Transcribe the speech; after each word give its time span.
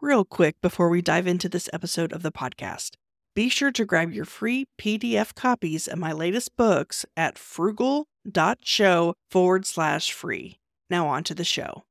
Real 0.00 0.24
quick 0.24 0.60
before 0.60 0.88
we 0.88 1.02
dive 1.02 1.26
into 1.26 1.48
this 1.48 1.68
episode 1.72 2.12
of 2.12 2.22
the 2.22 2.30
podcast, 2.30 2.92
be 3.34 3.48
sure 3.48 3.72
to 3.72 3.84
grab 3.84 4.12
your 4.12 4.24
free 4.24 4.66
PDF 4.80 5.34
copies 5.34 5.88
of 5.88 5.98
my 5.98 6.12
latest 6.12 6.56
books 6.56 7.04
at 7.16 7.36
frugal.show 7.36 9.14
forward 9.28 9.66
slash 9.66 10.12
free. 10.12 10.60
Now, 10.88 11.08
on 11.08 11.24
to 11.24 11.34
the 11.34 11.42
show. 11.42 11.82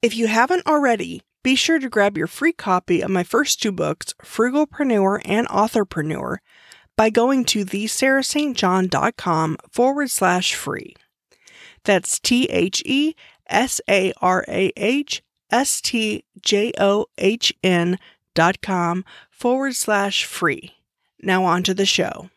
If 0.00 0.16
you 0.16 0.28
haven't 0.28 0.66
already, 0.66 1.20
be 1.44 1.54
sure 1.54 1.78
to 1.78 1.88
grab 1.88 2.18
your 2.18 2.26
free 2.26 2.52
copy 2.52 3.02
of 3.02 3.10
my 3.10 3.22
first 3.22 3.62
two 3.62 3.70
books, 3.70 4.14
Frugalpreneur 4.22 5.20
and 5.26 5.46
Authorpreneur, 5.48 6.38
by 6.96 7.10
going 7.10 7.44
to 7.44 7.64
thesarahstjohn.com 7.64 9.58
forward 9.70 10.10
slash 10.10 10.54
free. 10.54 10.96
That's 11.84 12.18
T 12.18 12.46
H 12.46 12.82
E 12.86 13.14
S 13.46 13.80
A 13.88 14.12
R 14.22 14.44
A 14.48 14.72
H 14.76 15.22
S 15.50 15.80
T 15.82 16.24
J 16.40 16.72
O 16.80 17.06
H 17.18 17.52
N 17.62 17.98
dot 18.34 18.62
com 18.62 19.04
forward 19.30 19.76
slash 19.76 20.24
free. 20.24 20.72
Now 21.20 21.44
on 21.44 21.62
to 21.64 21.74
the 21.74 21.86
show. 21.86 22.30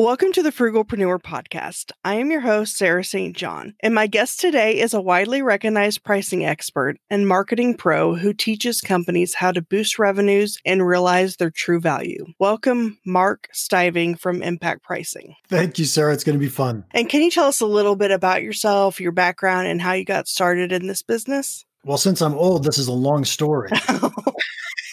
Welcome 0.00 0.30
to 0.34 0.44
the 0.44 0.52
Frugalpreneur 0.52 1.20
podcast. 1.20 1.90
I 2.04 2.14
am 2.14 2.30
your 2.30 2.42
host, 2.42 2.76
Sarah 2.76 3.02
St. 3.02 3.36
John, 3.36 3.74
and 3.80 3.92
my 3.92 4.06
guest 4.06 4.38
today 4.38 4.78
is 4.78 4.94
a 4.94 5.00
widely 5.00 5.42
recognized 5.42 6.04
pricing 6.04 6.44
expert 6.44 6.98
and 7.10 7.26
marketing 7.26 7.76
pro 7.76 8.14
who 8.14 8.32
teaches 8.32 8.80
companies 8.80 9.34
how 9.34 9.50
to 9.50 9.60
boost 9.60 9.98
revenues 9.98 10.56
and 10.64 10.86
realize 10.86 11.34
their 11.34 11.50
true 11.50 11.80
value. 11.80 12.26
Welcome, 12.38 13.00
Mark 13.04 13.48
Stiving 13.52 14.14
from 14.14 14.40
Impact 14.40 14.84
Pricing. 14.84 15.34
Thank 15.48 15.80
you, 15.80 15.84
Sarah. 15.84 16.12
It's 16.12 16.22
going 16.22 16.38
to 16.38 16.44
be 16.44 16.48
fun. 16.48 16.84
And 16.92 17.08
can 17.08 17.20
you 17.22 17.32
tell 17.32 17.48
us 17.48 17.60
a 17.60 17.66
little 17.66 17.96
bit 17.96 18.12
about 18.12 18.44
yourself, 18.44 19.00
your 19.00 19.10
background, 19.10 19.66
and 19.66 19.82
how 19.82 19.94
you 19.94 20.04
got 20.04 20.28
started 20.28 20.70
in 20.70 20.86
this 20.86 21.02
business? 21.02 21.64
Well, 21.82 21.98
since 21.98 22.22
I'm 22.22 22.34
old, 22.34 22.62
this 22.62 22.78
is 22.78 22.86
a 22.86 22.92
long 22.92 23.24
story. 23.24 23.70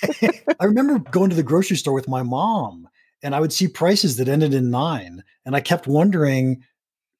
I 0.60 0.66
remember 0.66 0.98
going 0.98 1.30
to 1.30 1.36
the 1.36 1.44
grocery 1.44 1.78
store 1.78 1.94
with 1.94 2.08
my 2.08 2.24
mom 2.24 2.88
and 3.24 3.36
I 3.36 3.40
would 3.40 3.54
see 3.54 3.68
prices 3.68 4.18
that 4.18 4.28
ended 4.28 4.54
in 4.54 4.70
nine. 4.70 5.24
And 5.46 5.56
I 5.56 5.62
kept 5.62 5.88
wondering, 5.88 6.64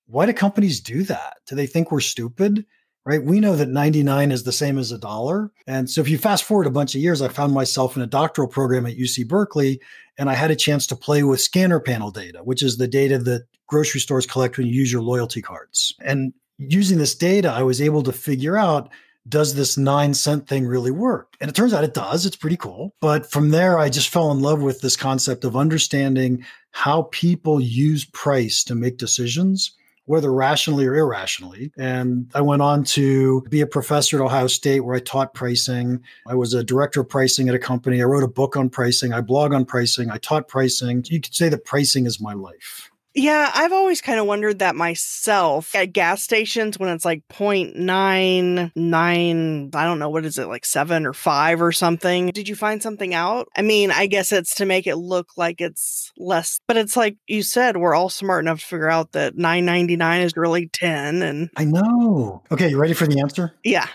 why 0.08 0.26
do 0.26 0.34
companies 0.34 0.80
do 0.80 1.04
that? 1.04 1.38
Do 1.48 1.56
they 1.56 1.68
think 1.68 1.92
we're 1.92 2.00
stupid? 2.00 2.66
Right? 3.06 3.24
We 3.24 3.40
know 3.40 3.56
that 3.56 3.70
99 3.70 4.32
is 4.32 4.44
the 4.44 4.52
same 4.52 4.80
as 4.80 4.92
a 4.92 4.98
dollar. 4.98 5.52
And 5.68 5.88
so 5.90 6.02
if 6.02 6.10
you 6.10 6.18
fast 6.18 6.44
forward 6.44 6.66
a 6.66 6.72
bunch 6.72 6.96
of 6.96 7.02
years, 7.02 7.22
I 7.22 7.28
found 7.28 7.54
myself 7.54 7.96
in 7.96 8.02
a 8.02 8.08
doctoral 8.08 8.48
program 8.48 8.88
at 8.88 8.98
UC 8.98 9.28
Berkeley, 9.28 9.80
and 10.18 10.28
I 10.28 10.34
had 10.34 10.50
a 10.50 10.56
chance 10.56 10.88
to 10.88 10.96
play 10.96 11.22
with 11.22 11.40
scanner 11.40 11.80
panel 11.80 12.10
data, 12.10 12.40
which 12.44 12.64
is 12.64 12.78
the 12.78 12.88
data 12.88 13.20
that 13.20 13.46
grocery 13.68 14.00
stores 14.00 14.26
collect 14.26 14.58
when 14.58 14.66
you 14.66 14.74
use 14.74 14.92
your 14.92 15.04
loyalty 15.04 15.42
cards. 15.42 15.94
And 16.02 16.34
using 16.58 16.98
this 16.98 17.14
data, 17.14 17.52
I 17.52 17.62
was 17.62 17.80
able 17.80 18.02
to 18.04 18.12
figure 18.12 18.58
out 18.58 18.90
does 19.28 19.56
this 19.56 19.78
nine 19.78 20.14
cent 20.14 20.48
thing 20.48 20.66
really 20.66 20.92
work? 20.92 21.36
And 21.42 21.50
it 21.50 21.56
turns 21.56 21.74
out 21.74 21.84
it 21.84 21.94
does. 21.94 22.26
It's 22.26 22.36
pretty 22.36 22.58
cool. 22.58 22.94
But 23.02 23.30
from 23.30 23.50
there, 23.50 23.80
I 23.80 23.90
just 23.90 24.10
fell 24.10 24.32
in 24.32 24.42
love 24.42 24.62
with 24.62 24.82
this 24.82 24.96
concept 24.96 25.44
of 25.44 25.56
understanding 25.56 26.46
how 26.72 27.04
people 27.12 27.60
use 27.60 28.06
price 28.06 28.64
to 28.66 28.76
make 28.76 28.98
decisions, 28.98 29.72
whether 30.06 30.32
rationally 30.32 30.86
or 30.86 30.96
irrationally. 30.96 31.72
And 31.78 32.30
I 32.36 32.42
went 32.42 32.62
on 32.62 32.84
to 32.84 33.42
be 33.50 33.62
a 33.62 33.68
professor 33.68 34.22
at 34.22 34.26
Ohio 34.26 34.48
State 34.48 34.82
where 34.82 34.96
I 34.96 35.00
taught 35.00 35.34
pricing. 35.34 36.04
I 36.28 36.36
was 36.36 36.54
a 36.54 36.64
director 36.64 37.02
of 37.02 37.10
pricing 37.10 37.50
at 37.50 37.56
a 37.56 37.60
company. 37.60 38.02
I 38.02 38.06
wrote 38.06 38.24
a 38.24 38.28
book 38.28 38.56
on 38.56 38.70
pricing. 38.70 39.14
I 39.14 39.22
blog 39.22 39.54
on 39.54 39.66
pricing. 39.66 40.12
I 40.12 40.18
taught 40.18 40.48
pricing. 40.48 41.04
You 41.08 41.22
could 41.22 41.34
say 41.34 41.50
that 41.50 41.66
pricing 41.66 42.06
is 42.06 42.22
my 42.22 42.34
life. 42.34 42.92
Yeah, 43.16 43.50
I've 43.54 43.72
always 43.72 44.02
kind 44.02 44.20
of 44.20 44.26
wondered 44.26 44.60
that 44.60 44.76
myself 44.76 45.74
at 45.74 45.94
gas 45.94 46.22
stations 46.22 46.78
when 46.78 46.90
it's 46.90 47.06
like 47.06 47.24
0.99, 47.30 49.74
I 49.74 49.86
don't 49.86 50.00
know, 50.00 50.10
what 50.10 50.26
is 50.26 50.38
it, 50.38 50.48
like 50.48 50.66
seven 50.66 51.06
or 51.06 51.14
five 51.14 51.62
or 51.62 51.72
something. 51.72 52.32
Did 52.32 52.50
you 52.50 52.56
find 52.56 52.84
something 52.84 53.14
out? 53.14 53.48
I 53.56 53.62
mean, 53.62 53.90
I 53.90 54.08
guess 54.08 54.34
it's 54.34 54.56
to 54.56 54.66
make 54.66 54.86
it 54.86 54.98
look 54.98 55.30
like 55.38 55.62
it's 55.62 56.12
less, 56.18 56.60
but 56.68 56.76
it's 56.76 56.98
like 56.98 57.16
you 57.26 57.42
said, 57.42 57.78
we're 57.78 57.96
all 57.96 58.10
smart 58.10 58.44
enough 58.44 58.60
to 58.60 58.66
figure 58.66 58.90
out 58.90 59.14
that 59.14 59.38
9.99 59.38 60.26
is 60.26 60.36
really 60.36 60.68
10 60.68 61.22
and 61.22 61.50
I 61.56 61.64
know. 61.64 62.44
Okay, 62.52 62.70
you 62.70 62.78
ready 62.78 62.94
for 62.94 63.08
the 63.08 63.22
answer? 63.22 63.56
Yeah. 63.64 63.88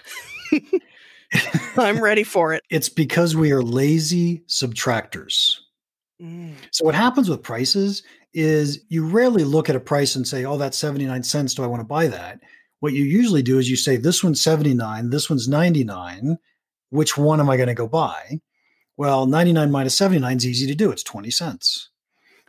I'm 1.76 2.02
ready 2.02 2.24
for 2.24 2.54
it. 2.54 2.62
It's 2.70 2.88
because 2.88 3.36
we 3.36 3.52
are 3.52 3.62
lazy 3.62 4.44
subtractors. 4.48 5.59
Mm. 6.20 6.54
So 6.70 6.84
what 6.84 6.94
happens 6.94 7.28
with 7.28 7.42
prices 7.42 8.02
is 8.32 8.84
you 8.88 9.06
rarely 9.06 9.44
look 9.44 9.68
at 9.68 9.76
a 9.76 9.80
price 9.80 10.14
and 10.14 10.26
say, 10.26 10.44
oh, 10.44 10.58
that's 10.58 10.78
79 10.78 11.22
cents. 11.22 11.54
Do 11.54 11.64
I 11.64 11.66
want 11.66 11.80
to 11.80 11.84
buy 11.84 12.06
that? 12.08 12.40
What 12.80 12.92
you 12.92 13.04
usually 13.04 13.42
do 13.42 13.58
is 13.58 13.70
you 13.70 13.76
say, 13.76 13.96
this 13.96 14.24
one's 14.24 14.40
79, 14.40 15.10
this 15.10 15.28
one's 15.28 15.48
99. 15.48 16.38
Which 16.90 17.16
one 17.16 17.40
am 17.40 17.48
I 17.48 17.56
going 17.56 17.68
to 17.68 17.74
go 17.74 17.86
buy? 17.86 18.40
Well, 18.96 19.26
99 19.26 19.70
minus 19.70 19.96
79 19.96 20.36
is 20.36 20.46
easy 20.46 20.66
to 20.66 20.74
do. 20.74 20.90
It's 20.90 21.02
20 21.02 21.30
cents. 21.30 21.90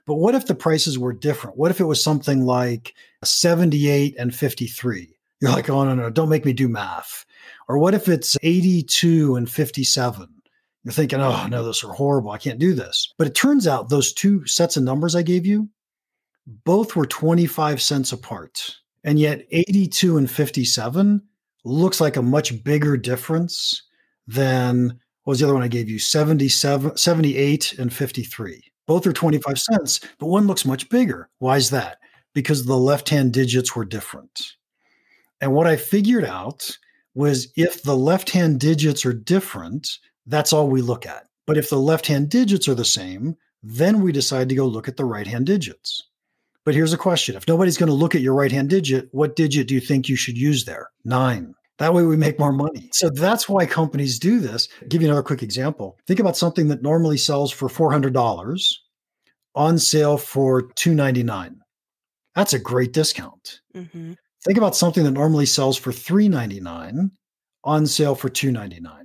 But 0.06 0.16
what 0.16 0.36
if 0.36 0.48
the 0.48 0.56
prices 0.56 0.98
were 0.98 1.14
different? 1.14 1.58
What 1.58 1.72
if 1.72 1.80
it 1.80 1.86
was 1.86 2.04
something 2.04 2.46
like 2.46 2.94
78 3.24 4.16
and 4.18 4.34
53? 4.34 5.16
You're 5.40 5.52
like, 5.52 5.70
oh, 5.70 5.84
no, 5.84 5.96
no, 5.96 6.10
don't 6.10 6.30
make 6.30 6.46
me 6.46 6.54
do 6.54 6.68
math. 6.68 7.26
Or 7.68 7.78
what 7.78 7.94
if 7.94 8.08
it's 8.10 8.38
82 8.42 9.36
and 9.36 9.50
57? 9.50 10.41
You're 10.84 10.94
thinking, 10.94 11.20
oh, 11.20 11.48
no, 11.48 11.64
those 11.64 11.84
are 11.84 11.94
horrible. 11.94 12.32
I 12.32 12.38
can't 12.38 12.60
do 12.60 12.74
this. 12.74 13.14
But 13.18 13.28
it 13.28 13.36
turns 13.36 13.68
out 13.68 13.90
those 13.90 14.14
two 14.14 14.46
sets 14.48 14.78
of 14.78 14.84
numbers 14.84 15.16
I 15.16 15.22
gave 15.22 15.46
you, 15.46 15.70
both 16.48 16.96
were 16.96 17.06
25 17.06 17.82
cents 17.82 18.12
apart. 18.12 18.78
And 19.04 19.20
yet 19.20 19.46
82 19.52 20.18
and 20.18 20.30
57 20.30 21.22
looks 21.64 22.02
like 22.02 22.18
a 22.18 22.22
much 22.22 22.64
bigger 22.64 22.98
difference 22.98 23.84
than 24.28 25.00
what 25.24 25.32
was 25.32 25.40
the 25.40 25.46
other 25.46 25.54
one 25.54 25.64
I 25.64 25.68
gave 25.68 25.90
you? 25.90 26.00
77, 26.00 26.98
78 26.98 27.74
and 27.78 27.94
53. 27.94 28.64
Both 28.88 29.06
are 29.06 29.14
25 29.14 29.60
cents, 29.60 30.00
but 30.20 30.28
one 30.28 30.48
looks 30.48 30.66
much 30.66 30.90
bigger. 30.90 31.30
Why 31.38 31.58
is 31.58 31.70
that? 31.70 32.00
Because 32.34 32.66
the 32.66 32.78
left 32.78 33.10
hand 33.10 33.34
digits 33.34 33.76
were 33.76 33.86
different. 33.86 34.56
And 35.40 35.54
what 35.54 35.68
I 35.68 35.76
figured 35.76 36.26
out 36.26 36.78
was 37.14 37.52
if 37.56 37.84
the 37.84 37.96
left 37.96 38.30
hand 38.30 38.60
digits 38.60 39.06
are 39.06 39.14
different, 39.14 39.88
that's 40.26 40.54
all 40.54 40.68
we 40.68 40.82
look 40.82 41.06
at. 41.06 41.28
But 41.48 41.58
if 41.58 41.70
the 41.70 41.78
left 41.78 42.08
hand 42.08 42.30
digits 42.30 42.68
are 42.68 42.76
the 42.76 42.86
same, 42.86 43.36
then 43.64 44.02
we 44.02 44.12
decide 44.12 44.50
to 44.50 44.56
go 44.56 44.66
look 44.66 44.88
at 44.88 44.98
the 44.98 45.06
right 45.06 45.28
hand 45.28 45.46
digits. 45.46 46.08
But 46.64 46.76
here's 46.76 46.94
a 46.94 46.98
question 46.98 47.36
if 47.36 47.48
nobody's 47.48 47.78
going 47.78 47.88
to 47.88 47.94
look 47.94 48.16
at 48.16 48.22
your 48.22 48.36
right 48.36 48.52
hand 48.52 48.70
digit, 48.70 49.10
what 49.12 49.36
digit 49.36 49.68
do 49.68 49.74
you 49.74 49.82
think 49.82 50.08
you 50.08 50.16
should 50.16 50.38
use 50.38 50.66
there? 50.66 50.90
Nine. 51.04 51.54
That 51.80 51.96
way 51.96 52.04
we 52.04 52.16
make 52.16 52.38
more 52.38 52.52
money. 52.52 52.90
So 52.94 53.10
that's 53.10 53.50
why 53.50 53.66
companies 53.66 54.20
do 54.20 54.40
this. 54.40 54.68
I'll 54.82 54.88
give 54.88 55.02
you 55.02 55.08
another 55.08 55.24
quick 55.24 55.42
example. 55.42 55.98
Think 56.06 56.20
about 56.20 56.38
something 56.38 56.68
that 56.68 56.84
normally 56.84 57.18
sells 57.18 57.52
for 57.52 57.68
$400 57.68 58.74
on 59.56 59.80
sale 59.80 60.18
for 60.18 60.62
299. 60.62 61.60
That's 62.36 62.54
a 62.54 62.60
great 62.60 62.94
discount. 62.94 63.62
Mm-hmm. 63.76 64.14
Think 64.46 64.58
about 64.58 64.76
something 64.76 65.04
that 65.04 65.12
normally 65.12 65.48
sells 65.48 65.78
for 65.78 65.92
399 65.92 67.12
on 67.64 67.88
sale 67.88 68.16
for 68.16 68.30
$299 68.30 69.01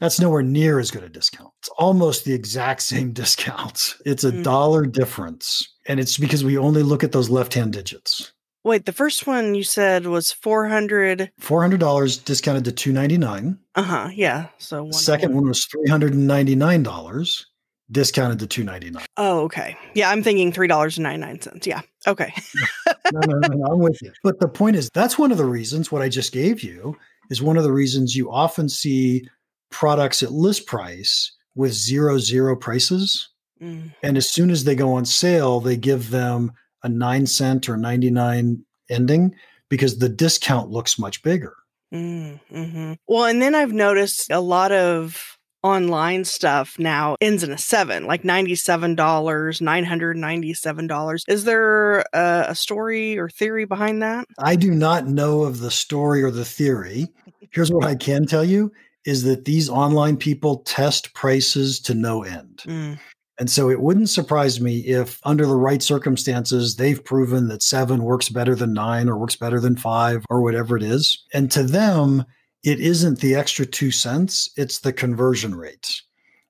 that's 0.00 0.20
nowhere 0.20 0.42
near 0.42 0.78
as 0.78 0.90
good 0.90 1.02
a 1.02 1.08
discount. 1.08 1.50
It's 1.60 1.68
almost 1.78 2.24
the 2.24 2.34
exact 2.34 2.82
same 2.92 3.12
discount. 3.12 3.96
It's 4.04 4.24
a 4.24 4.32
mm. 4.32 4.42
dollar 4.42 4.86
difference. 4.86 5.68
And 5.86 6.00
it's 6.00 6.18
because 6.18 6.44
we 6.44 6.58
only 6.58 6.82
look 6.82 7.04
at 7.04 7.12
those 7.12 7.30
left 7.30 7.54
hand 7.54 7.72
digits. 7.72 8.32
Wait, 8.64 8.86
the 8.86 8.92
first 8.92 9.26
one 9.26 9.54
you 9.54 9.62
said 9.62 10.06
was 10.06 10.32
400 10.32 11.30
$400 11.38 12.24
discounted 12.24 12.64
to 12.64 12.72
299 12.72 13.58
Uh-huh, 13.74 14.08
yeah. 14.14 14.48
So 14.56 14.84
one 14.84 14.92
second 14.94 15.34
one 15.34 15.46
was 15.46 15.66
$399 15.66 17.44
discounted 17.90 18.38
to 18.38 18.46
299 18.46 19.04
Oh, 19.18 19.40
okay. 19.40 19.76
Yeah, 19.92 20.10
I'm 20.10 20.22
thinking 20.22 20.50
$3.99. 20.50 21.66
Yeah. 21.66 21.82
Okay. 22.06 22.32
no, 23.12 23.20
no, 23.20 23.38
no, 23.38 23.48
no, 23.48 23.72
I'm 23.72 23.80
with 23.80 24.00
you. 24.00 24.12
But 24.22 24.40
the 24.40 24.48
point 24.48 24.76
is 24.76 24.88
that's 24.94 25.18
one 25.18 25.30
of 25.30 25.36
the 25.36 25.44
reasons 25.44 25.92
what 25.92 26.00
I 26.00 26.08
just 26.08 26.32
gave 26.32 26.62
you 26.62 26.96
is 27.28 27.42
one 27.42 27.58
of 27.58 27.64
the 27.64 27.72
reasons 27.72 28.16
you 28.16 28.32
often 28.32 28.70
see 28.70 29.28
products 29.74 30.22
at 30.22 30.30
list 30.30 30.66
price 30.66 31.32
with 31.56 31.72
zero 31.72 32.18
zero 32.18 32.56
prices. 32.56 33.28
Mm. 33.60 33.92
And 34.02 34.16
as 34.16 34.30
soon 34.30 34.50
as 34.50 34.64
they 34.64 34.76
go 34.76 34.94
on 34.94 35.04
sale, 35.04 35.60
they 35.60 35.76
give 35.76 36.10
them 36.10 36.52
a 36.84 36.88
nine 36.88 37.26
cent 37.26 37.68
or 37.68 37.76
99 37.76 38.64
ending 38.88 39.34
because 39.68 39.98
the 39.98 40.08
discount 40.08 40.70
looks 40.70 40.98
much 40.98 41.22
bigger. 41.22 41.54
Mm, 41.92 42.40
hmm 42.50 42.92
Well, 43.08 43.24
and 43.24 43.42
then 43.42 43.54
I've 43.54 43.72
noticed 43.72 44.30
a 44.30 44.40
lot 44.40 44.70
of 44.70 45.38
online 45.64 46.24
stuff 46.24 46.78
now 46.78 47.16
ends 47.20 47.42
in 47.42 47.50
a 47.50 47.58
seven, 47.58 48.06
like 48.06 48.22
$97, 48.22 48.94
$997. 48.96 51.22
Is 51.26 51.44
there 51.44 52.00
a, 52.12 52.44
a, 52.48 52.54
story 52.54 53.18
or 53.18 53.28
theory 53.28 53.64
behind 53.64 54.02
that? 54.02 54.26
I 54.38 54.56
do 54.56 54.70
not 54.70 55.06
know 55.06 55.42
of 55.42 55.60
the 55.60 55.70
story 55.70 56.22
or 56.22 56.30
the 56.30 56.44
theory. 56.44 57.08
Here's 57.50 57.72
what 57.72 57.86
I 57.86 57.94
can 57.94 58.26
tell 58.26 58.44
you 58.44 58.70
is 59.04 59.22
that 59.24 59.44
these 59.44 59.68
online 59.68 60.16
people 60.16 60.58
test 60.60 61.12
prices 61.14 61.80
to 61.80 61.94
no 61.94 62.22
end. 62.22 62.62
Mm. 62.66 62.98
And 63.38 63.50
so 63.50 63.68
it 63.68 63.80
wouldn't 63.80 64.10
surprise 64.10 64.60
me 64.60 64.78
if, 64.80 65.18
under 65.24 65.44
the 65.44 65.56
right 65.56 65.82
circumstances, 65.82 66.76
they've 66.76 67.04
proven 67.04 67.48
that 67.48 67.62
seven 67.62 68.04
works 68.04 68.28
better 68.28 68.54
than 68.54 68.72
nine 68.72 69.08
or 69.08 69.18
works 69.18 69.36
better 69.36 69.58
than 69.58 69.76
five 69.76 70.24
or 70.30 70.40
whatever 70.40 70.76
it 70.76 70.84
is. 70.84 71.24
And 71.34 71.50
to 71.50 71.64
them, 71.64 72.24
it 72.62 72.78
isn't 72.80 73.18
the 73.20 73.34
extra 73.34 73.66
two 73.66 73.90
cents, 73.90 74.48
it's 74.56 74.78
the 74.80 74.92
conversion 74.92 75.54
rate 75.54 76.02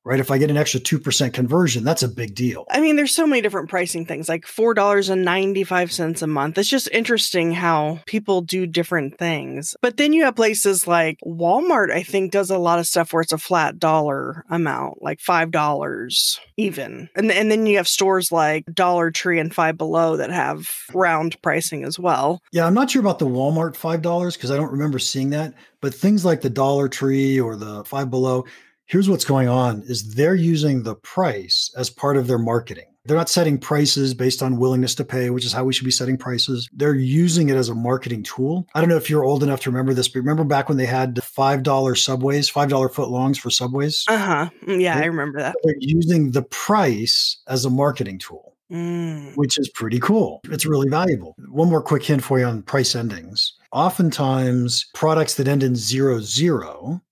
right? 0.05 0.21
If 0.21 0.31
I 0.31 0.39
get 0.39 0.51
an 0.51 0.56
extra 0.56 0.81
2% 0.81 1.33
conversion, 1.33 1.85
that's 1.85 2.03
a 2.03 2.09
big 2.09 2.35
deal. 2.35 2.67
I 2.71 2.81
mean, 2.81 2.97
there's 2.97 3.15
so 3.15 3.27
many 3.27 3.41
different 3.41 3.71
pricing 3.71 4.05
things, 4.05 4.29
like 4.29 4.45
$4.95 4.45 6.23
a 6.23 6.27
month. 6.27 6.59
It's 6.59 6.69
just 6.69 6.89
interesting 6.93 7.53
how 7.53 8.01
people 8.06 8.43
do 8.43 8.67
different 8.67 9.19
things. 9.19 9.75
But 9.81 9.97
then 9.97 10.12
you 10.12 10.25
have 10.25 10.37
places 10.37 10.87
like 10.87 11.19
Walmart, 11.25 11.91
I 11.91 12.03
think, 12.03 12.33
does 12.33 12.51
a 12.51 12.59
lot 12.59 12.79
of 12.79 12.87
stuff 12.87 13.12
where 13.12 13.23
it's 13.23 13.33
a 13.33 13.39
flat 13.39 13.79
dollar 13.79 14.45
amount, 14.51 15.03
like 15.03 15.21
$5 15.21 16.39
even. 16.56 17.09
And, 17.17 17.33
and 17.33 17.51
then 17.51 17.67
you 17.67 17.79
have 17.79 17.89
stores 17.89 18.31
like 18.31 18.65
Dollar 18.73 19.11
Tree 19.11 19.39
and 19.39 19.55
Five 19.55 19.79
Below 19.79 20.17
that 20.19 20.31
have 20.31 20.71
round 20.93 21.41
pricing 21.43 21.85
as 21.85 21.99
well. 21.99 22.43
Yeah, 22.53 22.67
I'm 22.67 22.75
not 22.75 22.91
sure 22.91 23.01
about 23.01 23.19
the 23.19 23.27
Walmart 23.27 23.75
$5 23.75 24.35
because 24.35 24.51
I 24.51 24.56
don't 24.56 24.73
remember 24.73 24.99
seeing 24.99 25.31
that. 25.31 25.55
But 25.81 25.95
things 25.95 26.25
like 26.25 26.41
the 26.41 26.49
Dollar 26.49 26.89
Tree 26.89 27.39
or 27.39 27.56
the 27.56 27.85
Five 27.85 28.09
Below, 28.09 28.47
here's 28.86 29.08
what's 29.08 29.25
going 29.25 29.48
on 29.48 29.82
is 29.86 30.14
they're 30.14 30.34
using 30.34 30.82
the 30.82 30.94
price 30.96 31.72
as 31.76 31.90
part 31.90 32.16
of 32.16 32.26
their 32.26 32.38
marketing 32.38 32.84
they're 33.06 33.16
not 33.16 33.28
setting 33.28 33.58
prices 33.58 34.14
based 34.14 34.42
on 34.42 34.56
willingness 34.56 34.94
to 34.94 35.04
pay 35.04 35.31
which 35.31 35.44
is 35.44 35.52
how 35.52 35.64
we 35.64 35.72
should 35.72 35.84
be 35.84 35.90
setting 35.90 36.16
prices 36.16 36.69
they're 36.72 36.94
using 36.94 37.48
it 37.48 37.56
as 37.56 37.69
a 37.69 37.75
marketing 37.75 38.22
tool 38.22 38.66
i 38.75 38.81
don't 38.81 38.88
know 38.88 38.96
if 38.96 39.08
you're 39.10 39.25
old 39.25 39.42
enough 39.42 39.60
to 39.60 39.70
remember 39.70 39.94
this 39.94 40.08
but 40.08 40.20
remember 40.20 40.44
back 40.44 40.69
when 40.69 40.78
they 40.78 40.86
had 40.86 41.22
five 41.22 41.62
dollar 41.62 41.94
subways 41.94 42.48
five 42.48 42.69
dollar 42.69 42.88
foot 42.88 43.08
longs 43.08 43.38
for 43.38 43.50
subways 43.50 44.04
uh-huh 44.08 44.48
mm, 44.66 44.81
yeah 44.81 44.94
right? 44.94 45.04
i 45.04 45.06
remember 45.06 45.38
that 45.40 45.56
they're 45.62 45.75
using 45.78 46.31
the 46.31 46.42
price 46.42 47.38
as 47.48 47.64
a 47.64 47.70
marketing 47.70 48.19
tool 48.19 48.52
Mm. 48.72 49.36
which 49.36 49.58
is 49.58 49.69
pretty 49.69 50.00
cool. 50.00 50.40
It's 50.44 50.64
really 50.64 50.88
valuable. 50.88 51.36
One 51.50 51.69
more 51.69 51.82
quick 51.82 52.02
hint 52.02 52.25
for 52.25 52.38
you 52.38 52.46
on 52.46 52.62
price 52.62 52.96
endings. 52.96 53.52
Oftentimes, 53.72 54.86
products 54.94 55.34
that 55.34 55.46
end 55.46 55.62
in 55.62 55.76
zero 55.76 56.19
zero 56.20 57.02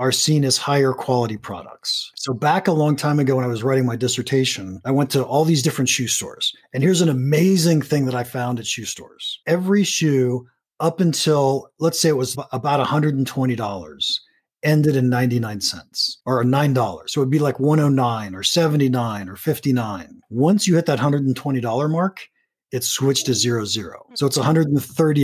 are 0.00 0.10
seen 0.10 0.44
as 0.46 0.56
higher 0.56 0.94
quality 0.94 1.36
products. 1.36 2.10
So, 2.16 2.32
back 2.32 2.66
a 2.66 2.72
long 2.72 2.96
time 2.96 3.20
ago 3.20 3.36
when 3.36 3.44
I 3.44 3.48
was 3.48 3.62
writing 3.62 3.84
my 3.84 3.96
dissertation, 3.96 4.80
I 4.86 4.90
went 4.90 5.10
to 5.10 5.22
all 5.22 5.44
these 5.44 5.62
different 5.62 5.90
shoe 5.90 6.08
stores. 6.08 6.52
And 6.72 6.82
here's 6.82 7.02
an 7.02 7.10
amazing 7.10 7.82
thing 7.82 8.06
that 8.06 8.14
I 8.14 8.24
found 8.24 8.58
at 8.58 8.66
shoe 8.66 8.86
stores 8.86 9.40
every 9.46 9.84
shoe 9.84 10.46
up 10.80 11.00
until, 11.00 11.68
let's 11.78 12.00
say 12.00 12.08
it 12.08 12.16
was 12.16 12.34
about 12.50 12.84
$120 12.84 14.20
ended 14.62 14.96
in 14.96 15.10
99 15.10 15.60
cents 15.60 16.20
or 16.24 16.42
$9. 16.42 17.10
So 17.10 17.20
it'd 17.20 17.30
be 17.30 17.38
like 17.38 17.60
109 17.60 18.34
or 18.34 18.42
79 18.42 19.28
or 19.28 19.36
59. 19.36 20.20
Once 20.30 20.66
you 20.66 20.76
hit 20.76 20.86
that 20.86 20.98
$120 20.98 21.90
mark, 21.90 22.20
it 22.72 22.84
switched 22.84 23.26
to 23.26 23.34
zero 23.34 23.64
zero. 23.64 24.04
Hmm. 24.08 24.14
So 24.14 24.26
it's 24.26 24.38
$130 24.38 24.66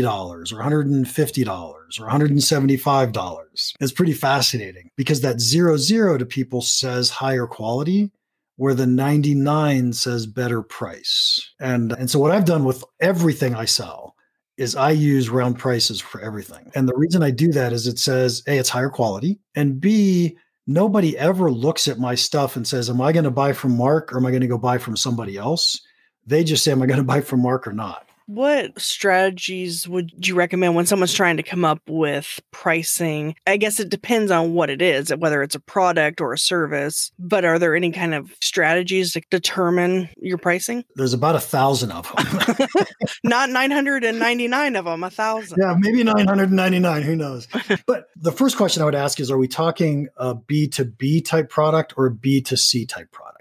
or 0.06 0.56
$150 0.56 1.48
or 1.48 1.88
$175. 1.90 3.75
It's 3.81 3.93
pretty 3.93 4.12
fascinating 4.12 4.90
because 4.96 5.20
that 5.20 5.40
zero 5.40 5.76
zero 5.76 6.19
to 6.19 6.26
people 6.26 6.62
says 6.62 7.10
higher 7.10 7.46
quality 7.46 8.10
where 8.56 8.75
the 8.75 8.87
99 8.87 9.93
says 9.93 10.26
better 10.26 10.62
price. 10.62 11.52
And 11.60 11.93
and 11.93 12.10
so 12.10 12.19
what 12.19 12.31
I've 12.31 12.46
done 12.46 12.64
with 12.64 12.84
everything 13.00 13.54
I 13.54 13.66
sell 13.66 14.14
is 14.56 14.75
I 14.75 14.90
use 14.90 15.28
round 15.28 15.58
prices 15.58 16.00
for 16.00 16.20
everything. 16.20 16.70
And 16.75 16.88
the 16.88 16.96
reason 16.96 17.22
I 17.22 17.31
do 17.31 17.52
that 17.52 17.72
is 17.72 17.87
it 17.87 17.98
says 17.98 18.43
A, 18.46 18.56
it's 18.56 18.70
higher 18.70 18.88
quality, 18.88 19.38
and 19.54 19.81
B, 19.81 20.37
nobody 20.66 21.16
ever 21.19 21.50
looks 21.50 21.88
at 21.88 21.98
my 21.98 22.14
stuff 22.14 22.56
and 22.56 22.66
says, 22.66 22.88
Am 22.88 23.00
I 23.00 23.12
going 23.12 23.25
to 23.25 23.31
buy 23.31 23.52
from 23.52 23.76
Mark 23.76 24.12
or 24.12 24.16
am 24.16 24.26
I 24.26 24.31
going 24.31 24.40
to 24.40 24.48
go 24.48 24.58
buy 24.58 24.78
from 24.78 24.96
somebody 24.96 25.37
else? 25.37 25.81
They 26.26 26.44
just 26.44 26.64
say, 26.64 26.73
Am 26.73 26.82
I 26.82 26.87
going 26.87 26.99
to 26.99 27.05
buy 27.05 27.20
from 27.20 27.40
Mark 27.40 27.67
or 27.67 27.73
not? 27.73 28.06
What 28.28 28.81
strategies 28.81 29.87
would 29.87 30.26
you 30.26 30.34
recommend 30.34 30.75
when 30.75 30.84
someone's 30.84 31.14
trying 31.14 31.37
to 31.37 31.44
come 31.44 31.64
up 31.64 31.81
with 31.87 32.40
pricing? 32.50 33.37
I 33.46 33.56
guess 33.56 33.78
it 33.78 33.88
depends 33.88 34.32
on 34.32 34.52
what 34.52 34.69
it 34.69 34.82
is, 34.82 35.14
whether 35.14 35.44
it's 35.44 35.55
a 35.55 35.61
product 35.61 36.20
or 36.20 36.32
a 36.32 36.38
service, 36.38 37.12
but 37.20 37.44
are 37.44 37.61
there 37.61 37.76
any 37.76 37.93
kind 37.93 38.14
of 38.14 38.34
strategies 38.43 39.12
to 39.12 39.23
determine 39.31 40.08
your 40.20 40.38
pricing? 40.38 40.84
There's 40.96 41.12
about 41.12 41.37
a 41.37 41.40
thousand 41.40 41.93
of 41.93 42.12
them. 42.17 42.67
Not 43.22 43.50
999 43.50 44.75
of 44.75 44.84
them, 44.87 45.05
a 45.05 45.11
thousand. 45.11 45.58
Yeah, 45.61 45.76
maybe 45.79 46.02
999, 46.02 47.02
who 47.02 47.14
knows? 47.14 47.46
but 47.87 48.08
the 48.17 48.32
first 48.32 48.56
question 48.56 48.82
I 48.82 48.87
would 48.87 48.96
ask 48.96 49.20
is 49.20 49.31
Are 49.31 49.38
we 49.38 49.46
talking 49.46 50.08
a 50.17 50.34
B2B 50.34 51.25
type 51.25 51.49
product 51.49 51.94
or 51.96 52.06
a 52.06 52.11
B2C 52.12 52.88
type 52.88 53.12
product? 53.12 53.36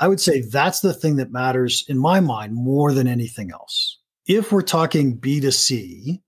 I 0.00 0.08
would 0.08 0.20
say 0.20 0.42
that's 0.42 0.80
the 0.80 0.94
thing 0.94 1.16
that 1.16 1.32
matters 1.32 1.84
in 1.88 1.98
my 1.98 2.20
mind 2.20 2.54
more 2.54 2.92
than 2.92 3.08
anything 3.08 3.50
else. 3.50 3.98
If 4.26 4.52
we're 4.52 4.62
talking 4.62 5.18
B2C, 5.18 6.20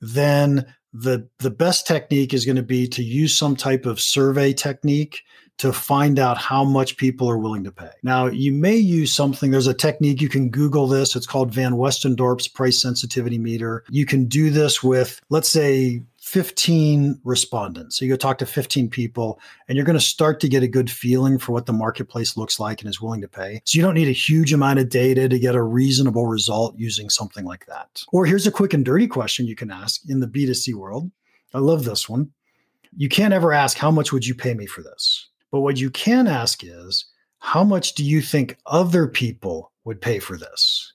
then 0.00 0.66
the 0.92 1.28
the 1.38 1.50
best 1.50 1.86
technique 1.86 2.32
is 2.32 2.44
going 2.44 2.56
to 2.56 2.62
be 2.62 2.86
to 2.88 3.02
use 3.02 3.36
some 3.36 3.56
type 3.56 3.86
of 3.86 4.00
survey 4.00 4.52
technique 4.52 5.22
to 5.58 5.72
find 5.72 6.18
out 6.18 6.36
how 6.36 6.64
much 6.64 6.98
people 6.98 7.30
are 7.30 7.38
willing 7.38 7.64
to 7.64 7.72
pay. 7.72 7.90
Now, 8.02 8.26
you 8.26 8.52
may 8.52 8.76
use 8.76 9.12
something, 9.12 9.50
there's 9.50 9.66
a 9.66 9.74
technique, 9.74 10.20
you 10.20 10.28
can 10.28 10.50
Google 10.50 10.86
this. 10.86 11.16
It's 11.16 11.26
called 11.26 11.50
Van 11.50 11.72
Westendorp's 11.72 12.46
price 12.46 12.80
sensitivity 12.80 13.38
meter. 13.38 13.82
You 13.88 14.04
can 14.04 14.26
do 14.26 14.50
this 14.50 14.82
with, 14.82 15.20
let's 15.30 15.48
say, 15.48 16.02
15 16.26 17.20
respondents. 17.22 17.96
So 17.96 18.04
you 18.04 18.10
go 18.10 18.16
talk 18.16 18.38
to 18.38 18.46
15 18.46 18.90
people 18.90 19.38
and 19.68 19.76
you're 19.76 19.84
going 19.84 19.96
to 19.96 20.04
start 20.04 20.40
to 20.40 20.48
get 20.48 20.64
a 20.64 20.68
good 20.68 20.90
feeling 20.90 21.38
for 21.38 21.52
what 21.52 21.66
the 21.66 21.72
marketplace 21.72 22.36
looks 22.36 22.58
like 22.58 22.80
and 22.80 22.90
is 22.90 23.00
willing 23.00 23.20
to 23.20 23.28
pay. 23.28 23.62
So 23.64 23.76
you 23.76 23.82
don't 23.84 23.94
need 23.94 24.08
a 24.08 24.12
huge 24.12 24.52
amount 24.52 24.80
of 24.80 24.88
data 24.88 25.28
to 25.28 25.38
get 25.38 25.54
a 25.54 25.62
reasonable 25.62 26.26
result 26.26 26.76
using 26.76 27.10
something 27.10 27.44
like 27.44 27.66
that. 27.66 28.02
Or 28.12 28.26
here's 28.26 28.44
a 28.44 28.50
quick 28.50 28.74
and 28.74 28.84
dirty 28.84 29.06
question 29.06 29.46
you 29.46 29.54
can 29.54 29.70
ask 29.70 30.00
in 30.08 30.18
the 30.18 30.26
B2C 30.26 30.74
world. 30.74 31.12
I 31.54 31.60
love 31.60 31.84
this 31.84 32.08
one. 32.08 32.32
You 32.96 33.08
can't 33.08 33.32
ever 33.32 33.52
ask, 33.52 33.78
How 33.78 33.92
much 33.92 34.12
would 34.12 34.26
you 34.26 34.34
pay 34.34 34.54
me 34.54 34.66
for 34.66 34.82
this? 34.82 35.28
But 35.52 35.60
what 35.60 35.78
you 35.78 35.90
can 35.90 36.26
ask 36.26 36.64
is, 36.64 37.04
How 37.38 37.62
much 37.62 37.94
do 37.94 38.04
you 38.04 38.20
think 38.20 38.58
other 38.66 39.06
people 39.06 39.70
would 39.84 40.00
pay 40.00 40.18
for 40.18 40.36
this? 40.36 40.92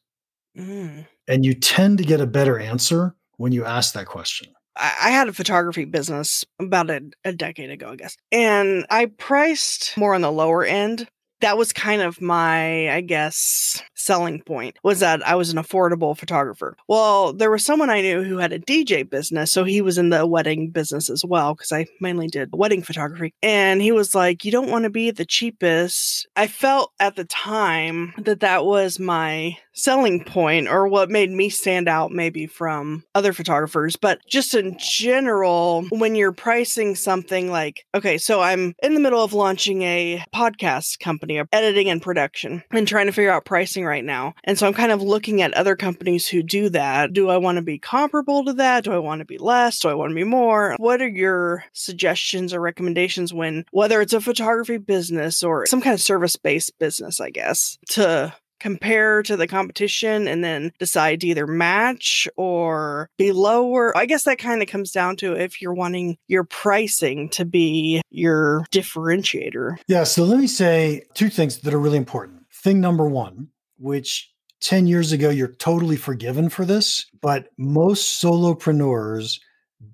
Mm. 0.57 1.07
And 1.29 1.45
you 1.45 1.53
tend 1.53 1.99
to 1.99 2.03
get 2.03 2.19
a 2.19 2.27
better 2.27 2.59
answer 2.59 3.15
when 3.37 3.53
you 3.53 3.63
ask 3.63 3.93
that 3.93 4.07
question. 4.07 4.53
I 4.81 5.09
had 5.11 5.27
a 5.27 5.33
photography 5.33 5.85
business 5.85 6.43
about 6.59 6.89
a, 6.89 7.01
a 7.23 7.33
decade 7.33 7.69
ago, 7.69 7.91
I 7.91 7.95
guess. 7.95 8.17
And 8.31 8.85
I 8.89 9.05
priced 9.05 9.97
more 9.97 10.15
on 10.15 10.21
the 10.21 10.31
lower 10.31 10.63
end 10.63 11.07
that 11.41 11.57
was 11.57 11.73
kind 11.73 12.01
of 12.01 12.21
my, 12.21 12.89
I 12.89 13.01
guess, 13.01 13.83
selling 13.95 14.41
point 14.41 14.77
was 14.83 14.99
that 15.01 15.27
I 15.27 15.35
was 15.35 15.51
an 15.51 15.57
affordable 15.57 16.17
photographer. 16.17 16.77
Well, 16.87 17.33
there 17.33 17.51
was 17.51 17.65
someone 17.65 17.89
I 17.89 18.01
knew 18.01 18.23
who 18.23 18.37
had 18.37 18.53
a 18.53 18.59
DJ 18.59 19.07
business, 19.07 19.51
so 19.51 19.63
he 19.63 19.81
was 19.81 19.97
in 19.97 20.09
the 20.09 20.25
wedding 20.25 20.69
business 20.69 21.09
as 21.09 21.25
well 21.25 21.53
because 21.53 21.71
I 21.71 21.87
mainly 21.99 22.27
did 22.27 22.49
wedding 22.53 22.83
photography. 22.83 23.33
And 23.43 23.81
he 23.81 23.91
was 23.91 24.15
like, 24.15 24.45
"You 24.45 24.51
don't 24.51 24.71
want 24.71 24.83
to 24.83 24.89
be 24.89 25.11
the 25.11 25.25
cheapest." 25.25 26.27
I 26.35 26.47
felt 26.47 26.91
at 26.99 27.15
the 27.15 27.25
time 27.25 28.13
that 28.19 28.39
that 28.41 28.65
was 28.65 28.99
my 28.99 29.57
selling 29.73 30.23
point 30.23 30.67
or 30.67 30.87
what 30.87 31.09
made 31.09 31.29
me 31.29 31.49
stand 31.49 31.87
out 31.87 32.11
maybe 32.11 32.47
from 32.47 33.03
other 33.15 33.33
photographers, 33.33 33.95
but 33.95 34.19
just 34.27 34.53
in 34.53 34.77
general, 34.79 35.83
when 35.89 36.15
you're 36.15 36.31
pricing 36.31 36.95
something 36.95 37.49
like, 37.49 37.85
okay, 37.95 38.17
so 38.17 38.41
I'm 38.41 38.73
in 38.83 38.93
the 38.93 38.99
middle 38.99 39.23
of 39.23 39.33
launching 39.33 39.81
a 39.83 40.23
podcast 40.33 40.99
company 40.99 41.37
of 41.37 41.47
editing 41.51 41.89
and 41.89 42.01
production 42.01 42.63
and 42.71 42.87
trying 42.87 43.07
to 43.07 43.11
figure 43.11 43.31
out 43.31 43.45
pricing 43.45 43.85
right 43.85 44.03
now. 44.03 44.33
And 44.43 44.57
so 44.57 44.67
I'm 44.67 44.73
kind 44.73 44.91
of 44.91 45.01
looking 45.01 45.41
at 45.41 45.53
other 45.53 45.75
companies 45.75 46.27
who 46.27 46.43
do 46.43 46.69
that. 46.69 47.13
Do 47.13 47.29
I 47.29 47.37
want 47.37 47.57
to 47.57 47.61
be 47.61 47.79
comparable 47.79 48.45
to 48.45 48.53
that? 48.53 48.83
Do 48.83 48.93
I 48.93 48.99
want 48.99 49.19
to 49.19 49.25
be 49.25 49.37
less? 49.37 49.79
Do 49.79 49.89
I 49.89 49.93
want 49.93 50.11
to 50.11 50.15
be 50.15 50.23
more? 50.23 50.75
What 50.77 51.01
are 51.01 51.07
your 51.07 51.63
suggestions 51.73 52.53
or 52.53 52.61
recommendations 52.61 53.33
when, 53.33 53.65
whether 53.71 54.01
it's 54.01 54.13
a 54.13 54.21
photography 54.21 54.77
business 54.77 55.43
or 55.43 55.65
some 55.65 55.81
kind 55.81 55.93
of 55.93 56.01
service 56.01 56.35
based 56.35 56.77
business, 56.79 57.19
I 57.19 57.29
guess, 57.29 57.77
to 57.89 58.33
compare 58.61 59.23
to 59.23 59.35
the 59.35 59.47
competition 59.47 60.27
and 60.27 60.43
then 60.43 60.71
decide 60.79 61.21
to 61.21 61.27
either 61.27 61.47
match 61.47 62.27
or 62.37 63.09
be 63.17 63.31
lower. 63.31 63.97
I 63.97 64.05
guess 64.05 64.23
that 64.23 64.37
kind 64.37 64.61
of 64.61 64.67
comes 64.67 64.91
down 64.91 65.15
to 65.17 65.33
if 65.33 65.61
you're 65.61 65.73
wanting 65.73 66.17
your 66.27 66.43
pricing 66.43 67.27
to 67.29 67.43
be 67.43 68.01
your 68.11 68.65
differentiator. 68.71 69.77
Yeah. 69.87 70.03
So 70.03 70.23
let 70.23 70.39
me 70.39 70.47
say 70.47 71.03
two 71.15 71.29
things 71.29 71.59
that 71.59 71.73
are 71.73 71.79
really 71.79 71.97
important. 71.97 72.43
Thing 72.53 72.79
number 72.79 73.07
one, 73.07 73.47
which 73.77 74.31
10 74.61 74.85
years 74.85 75.11
ago, 75.11 75.29
you're 75.31 75.55
totally 75.55 75.95
forgiven 75.95 76.47
for 76.47 76.63
this, 76.63 77.07
but 77.19 77.47
most 77.57 78.23
solopreneurs 78.23 79.39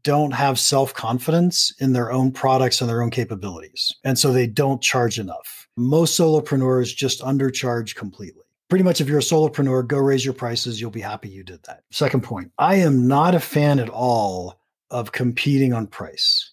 don't 0.04 0.32
have 0.32 0.60
self 0.60 0.94
confidence 0.94 1.74
in 1.80 1.94
their 1.94 2.12
own 2.12 2.32
products 2.32 2.82
and 2.82 2.90
their 2.90 3.02
own 3.02 3.12
capabilities. 3.12 3.94
And 4.04 4.20
so 4.20 4.34
they 4.34 4.46
don't 4.48 4.82
charge 4.82 5.18
enough. 5.18 5.70
Most 5.78 6.20
solopreneurs 6.20 6.94
just 6.94 7.22
undercharge 7.22 7.96
completely 7.96 8.44
pretty 8.70 8.84
much 8.84 9.02
if 9.02 9.08
you're 9.08 9.20
a 9.20 9.22
solopreneur, 9.22 9.88
go 9.88 9.98
raise 9.98 10.26
your 10.26 10.34
prices. 10.34 10.80
You'll 10.80 10.92
be 10.92 11.02
happy 11.02 11.30
you 11.30 11.44
did 11.44 11.64
that. 11.64 11.84
Second 11.92 12.24
point, 12.24 12.52
I 12.58 12.76
am 12.76 13.08
not 13.08 13.36
a 13.36 13.40
fan 13.40 13.80
at 13.80 13.90
all 13.90 14.60
of 14.90 15.12
competing 15.12 15.74
on 15.74 15.88
price. 15.88 16.52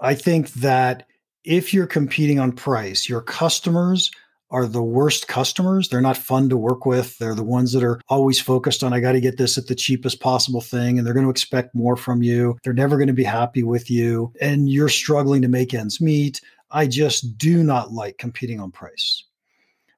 I 0.00 0.14
think 0.14 0.52
that 0.54 1.06
if 1.44 1.72
you're 1.72 1.86
competing 1.86 2.38
on 2.38 2.52
price, 2.52 3.08
your 3.08 3.22
customers 3.22 4.10
are 4.50 4.66
the 4.66 4.82
worst 4.82 5.26
customers. 5.26 5.88
They're 5.88 6.00
not 6.00 6.16
fun 6.16 6.48
to 6.50 6.56
work 6.56 6.86
with. 6.86 7.18
They're 7.18 7.34
the 7.34 7.42
ones 7.42 7.72
that 7.72 7.82
are 7.82 8.00
always 8.08 8.40
focused 8.40 8.84
on, 8.84 8.92
I 8.92 9.00
got 9.00 9.12
to 9.12 9.20
get 9.20 9.38
this 9.38 9.58
at 9.58 9.66
the 9.66 9.74
cheapest 9.74 10.20
possible 10.20 10.60
thing. 10.60 10.98
And 10.98 11.06
they're 11.06 11.14
going 11.14 11.26
to 11.26 11.30
expect 11.30 11.74
more 11.74 11.96
from 11.96 12.22
you. 12.22 12.56
They're 12.62 12.72
never 12.72 12.96
going 12.96 13.08
to 13.08 13.12
be 13.12 13.24
happy 13.24 13.62
with 13.62 13.90
you. 13.90 14.32
And 14.40 14.68
you're 14.68 14.88
struggling 14.88 15.42
to 15.42 15.48
make 15.48 15.74
ends 15.74 16.00
meet. 16.00 16.40
I 16.70 16.86
just 16.86 17.38
do 17.38 17.62
not 17.62 17.92
like 17.92 18.18
competing 18.18 18.60
on 18.60 18.70
price. 18.70 19.24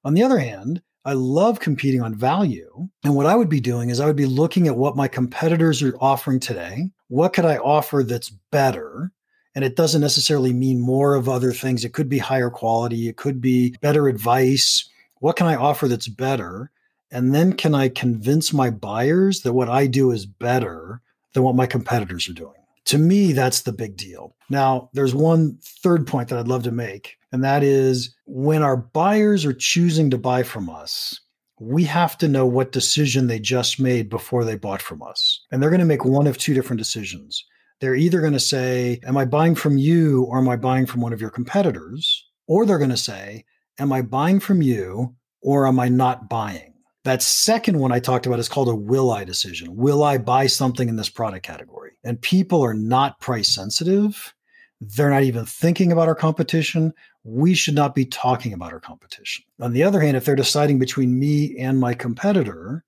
On 0.04 0.14
the 0.14 0.22
other 0.22 0.38
hand, 0.38 0.80
I 1.08 1.14
love 1.14 1.58
competing 1.58 2.02
on 2.02 2.14
value. 2.14 2.86
And 3.02 3.14
what 3.14 3.24
I 3.24 3.34
would 3.34 3.48
be 3.48 3.60
doing 3.60 3.88
is 3.88 3.98
I 3.98 4.04
would 4.04 4.14
be 4.14 4.26
looking 4.26 4.68
at 4.68 4.76
what 4.76 4.94
my 4.94 5.08
competitors 5.08 5.82
are 5.82 5.96
offering 6.02 6.38
today. 6.38 6.90
What 7.06 7.32
could 7.32 7.46
I 7.46 7.56
offer 7.56 8.02
that's 8.02 8.28
better? 8.28 9.10
And 9.54 9.64
it 9.64 9.74
doesn't 9.74 10.02
necessarily 10.02 10.52
mean 10.52 10.80
more 10.80 11.14
of 11.14 11.26
other 11.26 11.50
things. 11.50 11.82
It 11.82 11.94
could 11.94 12.10
be 12.10 12.18
higher 12.18 12.50
quality, 12.50 13.08
it 13.08 13.16
could 13.16 13.40
be 13.40 13.74
better 13.80 14.06
advice. 14.06 14.86
What 15.20 15.36
can 15.36 15.46
I 15.46 15.54
offer 15.54 15.88
that's 15.88 16.08
better? 16.08 16.70
And 17.10 17.34
then 17.34 17.54
can 17.54 17.74
I 17.74 17.88
convince 17.88 18.52
my 18.52 18.68
buyers 18.68 19.40
that 19.40 19.54
what 19.54 19.70
I 19.70 19.86
do 19.86 20.10
is 20.10 20.26
better 20.26 21.00
than 21.32 21.42
what 21.42 21.56
my 21.56 21.64
competitors 21.64 22.28
are 22.28 22.34
doing? 22.34 22.52
To 22.86 22.98
me, 22.98 23.32
that's 23.32 23.62
the 23.62 23.72
big 23.72 23.96
deal. 23.96 24.34
Now, 24.50 24.90
there's 24.94 25.14
one 25.14 25.58
third 25.82 26.06
point 26.06 26.28
that 26.28 26.38
I'd 26.38 26.48
love 26.48 26.62
to 26.64 26.72
make, 26.72 27.16
and 27.32 27.44
that 27.44 27.62
is 27.62 28.14
when 28.26 28.62
our 28.62 28.76
buyers 28.76 29.44
are 29.44 29.52
choosing 29.52 30.10
to 30.10 30.18
buy 30.18 30.42
from 30.42 30.70
us, 30.70 31.20
we 31.60 31.84
have 31.84 32.16
to 32.18 32.28
know 32.28 32.46
what 32.46 32.72
decision 32.72 33.26
they 33.26 33.40
just 33.40 33.80
made 33.80 34.08
before 34.08 34.44
they 34.44 34.56
bought 34.56 34.80
from 34.80 35.02
us. 35.02 35.44
And 35.50 35.62
they're 35.62 35.70
going 35.70 35.80
to 35.80 35.86
make 35.86 36.04
one 36.04 36.26
of 36.26 36.38
two 36.38 36.54
different 36.54 36.78
decisions 36.78 37.44
they're 37.80 37.94
either 37.94 38.20
going 38.20 38.32
to 38.32 38.40
say, 38.40 39.00
Am 39.04 39.16
I 39.16 39.24
buying 39.24 39.54
from 39.54 39.78
you 39.78 40.24
or 40.24 40.38
am 40.38 40.48
I 40.48 40.56
buying 40.56 40.86
from 40.86 41.00
one 41.00 41.12
of 41.12 41.20
your 41.20 41.30
competitors? 41.30 42.26
Or 42.46 42.66
they're 42.66 42.78
going 42.78 42.90
to 42.90 42.96
say, 42.96 43.44
Am 43.78 43.92
I 43.92 44.02
buying 44.02 44.40
from 44.40 44.62
you 44.62 45.14
or 45.42 45.66
am 45.66 45.78
I 45.78 45.88
not 45.88 46.28
buying? 46.28 46.67
That 47.04 47.22
second 47.22 47.78
one 47.78 47.92
I 47.92 48.00
talked 48.00 48.26
about 48.26 48.38
is 48.38 48.48
called 48.48 48.68
a 48.68 48.74
will 48.74 49.10
I 49.10 49.24
decision. 49.24 49.76
Will 49.76 50.02
I 50.02 50.18
buy 50.18 50.46
something 50.46 50.88
in 50.88 50.96
this 50.96 51.08
product 51.08 51.46
category? 51.46 51.92
And 52.04 52.20
people 52.20 52.62
are 52.62 52.74
not 52.74 53.20
price 53.20 53.48
sensitive. 53.48 54.34
They're 54.80 55.10
not 55.10 55.22
even 55.22 55.44
thinking 55.44 55.92
about 55.92 56.08
our 56.08 56.14
competition. 56.14 56.92
We 57.24 57.54
should 57.54 57.74
not 57.74 57.94
be 57.94 58.04
talking 58.04 58.52
about 58.52 58.72
our 58.72 58.80
competition. 58.80 59.44
On 59.60 59.72
the 59.72 59.82
other 59.82 60.00
hand, 60.00 60.16
if 60.16 60.24
they're 60.24 60.36
deciding 60.36 60.78
between 60.78 61.18
me 61.18 61.56
and 61.58 61.78
my 61.78 61.94
competitor, 61.94 62.84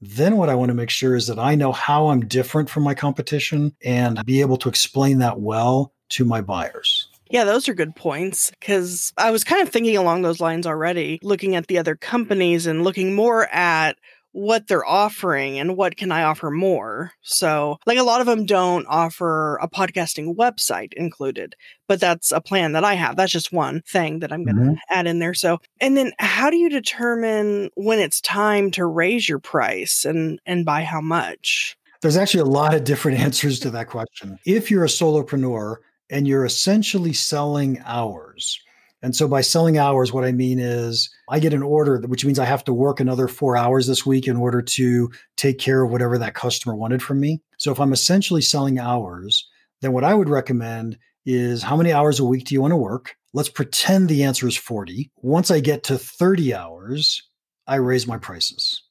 then 0.00 0.36
what 0.36 0.48
I 0.48 0.54
want 0.54 0.70
to 0.70 0.74
make 0.74 0.90
sure 0.90 1.16
is 1.16 1.26
that 1.28 1.38
I 1.38 1.54
know 1.54 1.72
how 1.72 2.08
I'm 2.08 2.26
different 2.26 2.68
from 2.68 2.82
my 2.82 2.94
competition 2.94 3.74
and 3.82 4.24
be 4.24 4.40
able 4.40 4.56
to 4.58 4.68
explain 4.68 5.18
that 5.18 5.40
well 5.40 5.94
to 6.10 6.24
my 6.24 6.40
buyers. 6.40 7.08
Yeah, 7.34 7.42
those 7.42 7.68
are 7.68 7.74
good 7.74 7.96
points 7.96 8.52
because 8.60 9.12
I 9.18 9.32
was 9.32 9.42
kind 9.42 9.60
of 9.60 9.68
thinking 9.68 9.96
along 9.96 10.22
those 10.22 10.38
lines 10.38 10.68
already, 10.68 11.18
looking 11.20 11.56
at 11.56 11.66
the 11.66 11.78
other 11.78 11.96
companies 11.96 12.64
and 12.64 12.84
looking 12.84 13.12
more 13.12 13.48
at 13.52 13.98
what 14.30 14.68
they're 14.68 14.86
offering 14.86 15.58
and 15.58 15.76
what 15.76 15.96
can 15.96 16.12
I 16.12 16.22
offer 16.22 16.52
more. 16.52 17.10
So, 17.22 17.78
like 17.86 17.98
a 17.98 18.04
lot 18.04 18.20
of 18.20 18.28
them 18.28 18.46
don't 18.46 18.86
offer 18.86 19.56
a 19.56 19.68
podcasting 19.68 20.36
website 20.36 20.92
included, 20.92 21.56
but 21.88 21.98
that's 21.98 22.30
a 22.30 22.40
plan 22.40 22.70
that 22.70 22.84
I 22.84 22.94
have. 22.94 23.16
That's 23.16 23.32
just 23.32 23.52
one 23.52 23.82
thing 23.84 24.20
that 24.20 24.32
I'm 24.32 24.44
going 24.44 24.54
to 24.54 24.62
mm-hmm. 24.62 24.74
add 24.88 25.08
in 25.08 25.18
there. 25.18 25.34
So, 25.34 25.58
and 25.80 25.96
then 25.96 26.12
how 26.20 26.50
do 26.50 26.56
you 26.56 26.68
determine 26.68 27.68
when 27.74 27.98
it's 27.98 28.20
time 28.20 28.70
to 28.72 28.86
raise 28.86 29.28
your 29.28 29.40
price 29.40 30.04
and 30.04 30.38
and 30.46 30.64
by 30.64 30.84
how 30.84 31.00
much? 31.00 31.76
There's 32.00 32.16
actually 32.16 32.42
a 32.42 32.52
lot 32.52 32.74
of 32.74 32.84
different 32.84 33.18
answers 33.26 33.58
to 33.58 33.70
that 33.70 33.88
question. 33.88 34.38
If 34.46 34.70
you're 34.70 34.84
a 34.84 34.88
solopreneur 34.88 35.78
and 36.14 36.26
you're 36.26 36.46
essentially 36.46 37.12
selling 37.12 37.82
hours, 37.84 38.58
and 39.04 39.14
so 39.14 39.28
by 39.28 39.42
selling 39.42 39.76
hours, 39.76 40.14
what 40.14 40.24
I 40.24 40.32
mean 40.32 40.58
is 40.58 41.10
I 41.28 41.38
get 41.38 41.52
an 41.52 41.62
order, 41.62 42.00
which 42.06 42.24
means 42.24 42.38
I 42.38 42.46
have 42.46 42.64
to 42.64 42.72
work 42.72 43.00
another 43.00 43.28
four 43.28 43.54
hours 43.54 43.86
this 43.86 44.06
week 44.06 44.26
in 44.26 44.34
order 44.34 44.62
to 44.62 45.10
take 45.36 45.58
care 45.58 45.82
of 45.82 45.90
whatever 45.90 46.16
that 46.16 46.32
customer 46.32 46.74
wanted 46.74 47.02
from 47.02 47.20
me. 47.20 47.42
So 47.58 47.70
if 47.70 47.78
I'm 47.78 47.92
essentially 47.92 48.40
selling 48.40 48.78
hours, 48.78 49.46
then 49.82 49.92
what 49.92 50.04
I 50.04 50.14
would 50.14 50.30
recommend 50.30 50.96
is 51.26 51.62
how 51.62 51.76
many 51.76 51.92
hours 51.92 52.18
a 52.18 52.24
week 52.24 52.46
do 52.46 52.54
you 52.54 52.62
want 52.62 52.70
to 52.70 52.78
work? 52.78 53.14
Let's 53.34 53.50
pretend 53.50 54.08
the 54.08 54.24
answer 54.24 54.48
is 54.48 54.56
40. 54.56 55.10
Once 55.16 55.50
I 55.50 55.60
get 55.60 55.82
to 55.84 55.98
30 55.98 56.54
hours, 56.54 57.22
I 57.66 57.74
raise 57.74 58.06
my 58.06 58.16
prices. 58.16 58.82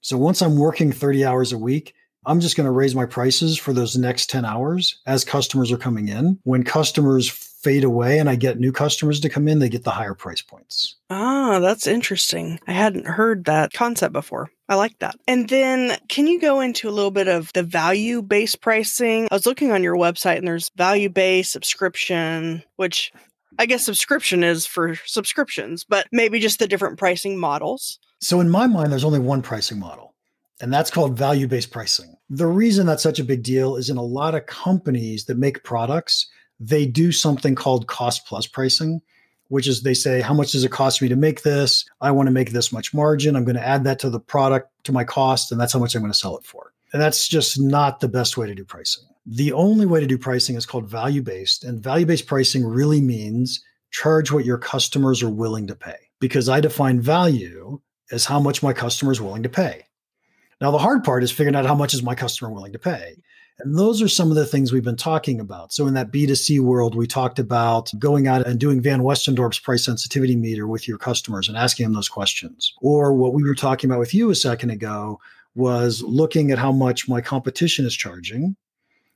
So 0.00 0.18
once 0.18 0.42
I'm 0.42 0.56
working 0.56 0.90
30 0.90 1.24
hours 1.24 1.52
a 1.52 1.58
week, 1.58 1.94
I'm 2.24 2.40
just 2.40 2.56
going 2.56 2.66
to 2.66 2.70
raise 2.70 2.94
my 2.94 3.06
prices 3.06 3.58
for 3.58 3.72
those 3.72 3.96
next 3.96 4.30
10 4.30 4.44
hours 4.44 5.00
as 5.06 5.24
customers 5.24 5.72
are 5.72 5.78
coming 5.78 6.08
in. 6.08 6.38
When 6.44 6.62
customers 6.62 7.28
fade 7.28 7.84
away 7.84 8.18
and 8.18 8.28
I 8.28 8.36
get 8.36 8.58
new 8.58 8.72
customers 8.72 9.20
to 9.20 9.28
come 9.28 9.48
in, 9.48 9.58
they 9.58 9.68
get 9.68 9.84
the 9.84 9.90
higher 9.90 10.14
price 10.14 10.42
points. 10.42 10.96
Ah, 11.10 11.58
that's 11.60 11.86
interesting. 11.86 12.60
I 12.66 12.72
hadn't 12.72 13.06
heard 13.06 13.44
that 13.44 13.72
concept 13.72 14.12
before. 14.12 14.50
I 14.68 14.76
like 14.76 14.98
that. 15.00 15.16
And 15.26 15.48
then 15.48 15.96
can 16.08 16.26
you 16.26 16.40
go 16.40 16.60
into 16.60 16.88
a 16.88 16.92
little 16.92 17.10
bit 17.10 17.28
of 17.28 17.52
the 17.52 17.62
value 17.62 18.22
based 18.22 18.60
pricing? 18.60 19.28
I 19.30 19.34
was 19.34 19.46
looking 19.46 19.72
on 19.72 19.82
your 19.82 19.96
website 19.96 20.38
and 20.38 20.46
there's 20.46 20.70
value 20.76 21.08
based 21.08 21.52
subscription, 21.52 22.62
which 22.76 23.12
I 23.58 23.66
guess 23.66 23.84
subscription 23.84 24.44
is 24.44 24.66
for 24.66 24.94
subscriptions, 25.06 25.84
but 25.84 26.06
maybe 26.10 26.40
just 26.40 26.58
the 26.58 26.68
different 26.68 26.98
pricing 26.98 27.38
models. 27.38 27.98
So 28.20 28.40
in 28.40 28.48
my 28.48 28.66
mind, 28.66 28.92
there's 28.92 29.04
only 29.04 29.18
one 29.18 29.42
pricing 29.42 29.78
model 29.78 30.11
and 30.62 30.72
that's 30.72 30.92
called 30.92 31.18
value 31.18 31.48
based 31.48 31.72
pricing. 31.72 32.16
The 32.30 32.46
reason 32.46 32.86
that's 32.86 33.02
such 33.02 33.18
a 33.18 33.24
big 33.24 33.42
deal 33.42 33.76
is 33.76 33.90
in 33.90 33.96
a 33.96 34.02
lot 34.02 34.36
of 34.36 34.46
companies 34.46 35.24
that 35.26 35.36
make 35.36 35.64
products, 35.64 36.28
they 36.60 36.86
do 36.86 37.10
something 37.10 37.56
called 37.56 37.88
cost 37.88 38.26
plus 38.26 38.46
pricing, 38.46 39.02
which 39.48 39.66
is 39.66 39.82
they 39.82 39.92
say, 39.92 40.20
how 40.20 40.32
much 40.32 40.52
does 40.52 40.62
it 40.62 40.70
cost 40.70 41.02
me 41.02 41.08
to 41.08 41.16
make 41.16 41.42
this? 41.42 41.84
I 42.00 42.12
want 42.12 42.28
to 42.28 42.32
make 42.32 42.52
this 42.52 42.72
much 42.72 42.94
margin. 42.94 43.34
I'm 43.34 43.44
going 43.44 43.56
to 43.56 43.66
add 43.66 43.82
that 43.84 43.98
to 43.98 44.10
the 44.10 44.20
product, 44.20 44.70
to 44.84 44.92
my 44.92 45.02
cost, 45.02 45.50
and 45.50 45.60
that's 45.60 45.72
how 45.72 45.80
much 45.80 45.96
I'm 45.96 46.00
going 46.00 46.12
to 46.12 46.18
sell 46.18 46.38
it 46.38 46.44
for. 46.44 46.72
And 46.92 47.02
that's 47.02 47.26
just 47.26 47.60
not 47.60 47.98
the 47.98 48.08
best 48.08 48.36
way 48.36 48.46
to 48.46 48.54
do 48.54 48.64
pricing. 48.64 49.04
The 49.26 49.52
only 49.52 49.86
way 49.86 49.98
to 49.98 50.06
do 50.06 50.16
pricing 50.16 50.54
is 50.56 50.64
called 50.64 50.88
value 50.88 51.22
based. 51.22 51.64
And 51.64 51.82
value 51.82 52.06
based 52.06 52.26
pricing 52.26 52.64
really 52.64 53.00
means 53.00 53.64
charge 53.90 54.30
what 54.30 54.44
your 54.44 54.58
customers 54.58 55.22
are 55.24 55.30
willing 55.30 55.66
to 55.66 55.74
pay. 55.74 55.96
Because 56.20 56.48
I 56.48 56.60
define 56.60 57.00
value 57.00 57.80
as 58.12 58.26
how 58.26 58.38
much 58.38 58.62
my 58.62 58.72
customer 58.72 59.10
is 59.10 59.20
willing 59.20 59.42
to 59.42 59.48
pay. 59.48 59.86
Now, 60.62 60.70
the 60.70 60.78
hard 60.78 61.02
part 61.02 61.24
is 61.24 61.32
figuring 61.32 61.56
out 61.56 61.66
how 61.66 61.74
much 61.74 61.92
is 61.92 62.04
my 62.04 62.14
customer 62.14 62.48
willing 62.48 62.72
to 62.72 62.78
pay. 62.78 63.16
And 63.58 63.76
those 63.76 64.00
are 64.00 64.06
some 64.06 64.30
of 64.30 64.36
the 64.36 64.46
things 64.46 64.72
we've 64.72 64.84
been 64.84 64.96
talking 64.96 65.40
about. 65.40 65.72
So 65.72 65.88
in 65.88 65.94
that 65.94 66.12
B2C 66.12 66.60
world, 66.60 66.94
we 66.94 67.08
talked 67.08 67.40
about 67.40 67.90
going 67.98 68.28
out 68.28 68.46
and 68.46 68.60
doing 68.60 68.80
Van 68.80 69.00
Westendorp's 69.00 69.58
price 69.58 69.84
sensitivity 69.84 70.36
meter 70.36 70.68
with 70.68 70.86
your 70.86 70.98
customers 70.98 71.48
and 71.48 71.58
asking 71.58 71.86
them 71.86 71.94
those 71.94 72.08
questions. 72.08 72.74
Or 72.80 73.12
what 73.12 73.34
we 73.34 73.42
were 73.42 73.56
talking 73.56 73.90
about 73.90 73.98
with 73.98 74.14
you 74.14 74.30
a 74.30 74.36
second 74.36 74.70
ago 74.70 75.18
was 75.56 76.00
looking 76.00 76.52
at 76.52 76.58
how 76.58 76.70
much 76.70 77.08
my 77.08 77.20
competition 77.20 77.84
is 77.84 77.96
charging. 77.96 78.54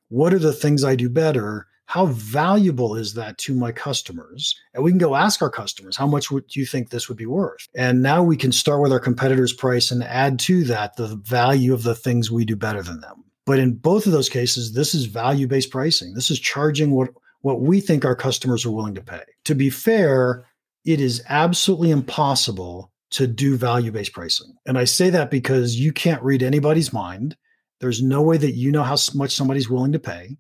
What 0.09 0.35
are 0.35 0.41
the 0.41 0.53
things 0.53 0.83
I 0.83 0.97
do 0.97 1.09
better? 1.09 1.69
How 1.87 2.07
valuable 2.07 2.97
is 2.97 3.15
that 3.15 3.39
to 3.39 3.55
my 3.55 3.73
customers? 3.73 4.55
And 4.75 4.83
we 4.83 4.91
can 4.91 4.99
go 4.99 5.15
ask 5.15 5.41
our 5.41 5.51
customers, 5.51 5.97
how 5.97 6.07
much 6.07 6.31
would 6.31 6.55
you 6.55 6.67
think 6.67 6.91
this 6.91 7.09
would 7.09 7.17
be 7.17 7.27
worth? 7.27 7.67
And 7.77 8.03
now 8.03 8.23
we 8.23 8.37
can 8.37 8.53
start 8.53 8.83
with 8.83 8.93
our 8.93 9.01
competitor's 9.01 9.53
price 9.53 9.91
and 9.91 10.03
add 10.03 10.39
to 10.41 10.65
that 10.65 10.97
the 10.97 11.17
value 11.25 11.73
of 11.73 11.85
the 11.85 11.95
things 11.95 12.31
we 12.31 12.45
do 12.45 12.57
better 12.57 12.83
than 12.83 13.01
them. 13.01 13.25
But 13.47 13.61
in 13.61 13.75
both 13.75 14.07
of 14.07 14.13
those 14.13 14.29
cases, 14.29 14.73
this 14.73 14.95
is 14.95 15.07
value 15.07 15.47
based 15.47 15.71
pricing. 15.71 16.15
This 16.15 16.31
is 16.31 16.41
charging 16.41 16.91
what, 16.91 17.11
what 17.43 17.61
we 17.61 17.81
think 17.81 18.05
our 18.05 18.17
customers 18.17 18.67
are 18.67 18.73
willing 18.73 18.97
to 18.97 19.03
pay. 19.03 19.23
To 19.45 19.55
be 19.55 19.71
fair, 19.71 20.45
it 20.85 21.01
is 21.01 21.23
absolutely 21.29 21.93
impossible 21.93 22.93
to 23.11 23.29
do 23.29 23.57
value 23.57 23.93
based 23.93 24.13
pricing. 24.13 24.53
And 24.67 24.77
I 24.77 24.85
say 24.85 25.11
that 25.11 25.31
because 25.31 25.77
you 25.77 25.93
can't 25.93 26.23
read 26.23 26.43
anybody's 26.43 26.93
mind. 26.93 27.37
There's 27.79 28.03
no 28.03 28.23
way 28.23 28.37
that 28.39 28.53
you 28.53 28.73
know 28.73 28.83
how 28.83 28.97
much 29.15 29.35
somebody's 29.35 29.71
willing 29.71 29.93
to 29.93 29.99
pay. 30.01 30.37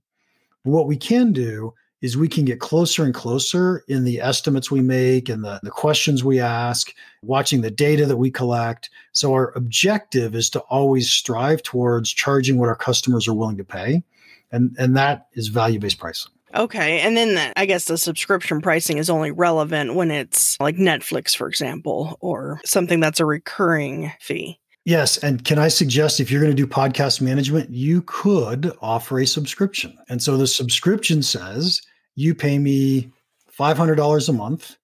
But 0.67 0.73
what 0.73 0.89
we 0.89 0.97
can 0.97 1.33
do 1.33 1.75
is 2.03 2.17
we 2.17 2.27
can 2.27 2.45
get 2.45 2.59
closer 2.59 3.05
and 3.05 3.15
closer 3.15 3.85
in 3.87 4.03
the 4.03 4.21
estimates 4.21 4.69
we 4.69 4.81
make 4.81 5.29
and 5.29 5.45
the, 5.45 5.61
the 5.63 5.71
questions 5.71 6.25
we 6.25 6.41
ask, 6.41 6.93
watching 7.23 7.61
the 7.61 7.71
data 7.71 8.05
that 8.05 8.17
we 8.17 8.33
collect. 8.33 8.91
So 9.13 9.33
our 9.33 9.53
objective 9.57 10.35
is 10.35 10.51
to 10.51 10.61
always 10.63 11.09
strive 11.09 11.63
towards 11.63 12.13
charging 12.13 12.59
what 12.59 12.69
our 12.69 12.75
customers 12.75 13.29
are 13.29 13.35
willing 13.35 13.57
to 13.59 13.65
pay. 13.65 14.03
And, 14.51 14.75
and 14.77 14.97
that 14.97 15.29
is 15.35 15.49
value-based 15.49 16.01
pricing. 16.01 16.33
Okay. 16.53 16.99
And 16.99 17.17
then 17.17 17.37
the, 17.37 17.53
I 17.57 17.65
guess 17.65 17.85
the 17.85 17.97
subscription 17.97 18.61
pricing 18.61 18.99
is 18.99 19.09
only 19.09 19.31
relevant 19.31 19.95
when 19.95 20.11
it's 20.11 20.59
like 20.59 20.75
Netflix, 20.75 21.37
for 21.37 21.47
example, 21.47 22.19
or 22.21 22.61
something 22.65 22.99
that's 22.99 23.21
a 23.21 23.25
recurring 23.25 24.13
fee. 24.19 24.59
Yes. 24.87 25.19
And 25.19 25.45
can 25.45 25.59
I 25.59 25.67
suggest 25.67 26.21
if 26.21 26.31
you're 26.31 26.41
going 26.41 26.55
to 26.55 26.63
do 26.63 26.65
podcast 26.65 27.21
management, 27.21 27.71
you 27.71 28.03
could 28.03 28.73
offer 28.81 29.19
a 29.19 29.27
subscription. 29.27 29.99
And 30.09 30.23
so 30.23 30.37
the 30.37 30.47
subscription 30.47 31.25
says 31.25 31.83
you 32.15 32.37
pay 32.37 32.61
me 32.61 33.11
$500 33.59 34.29
a 34.29 34.33
month. 34.33 34.77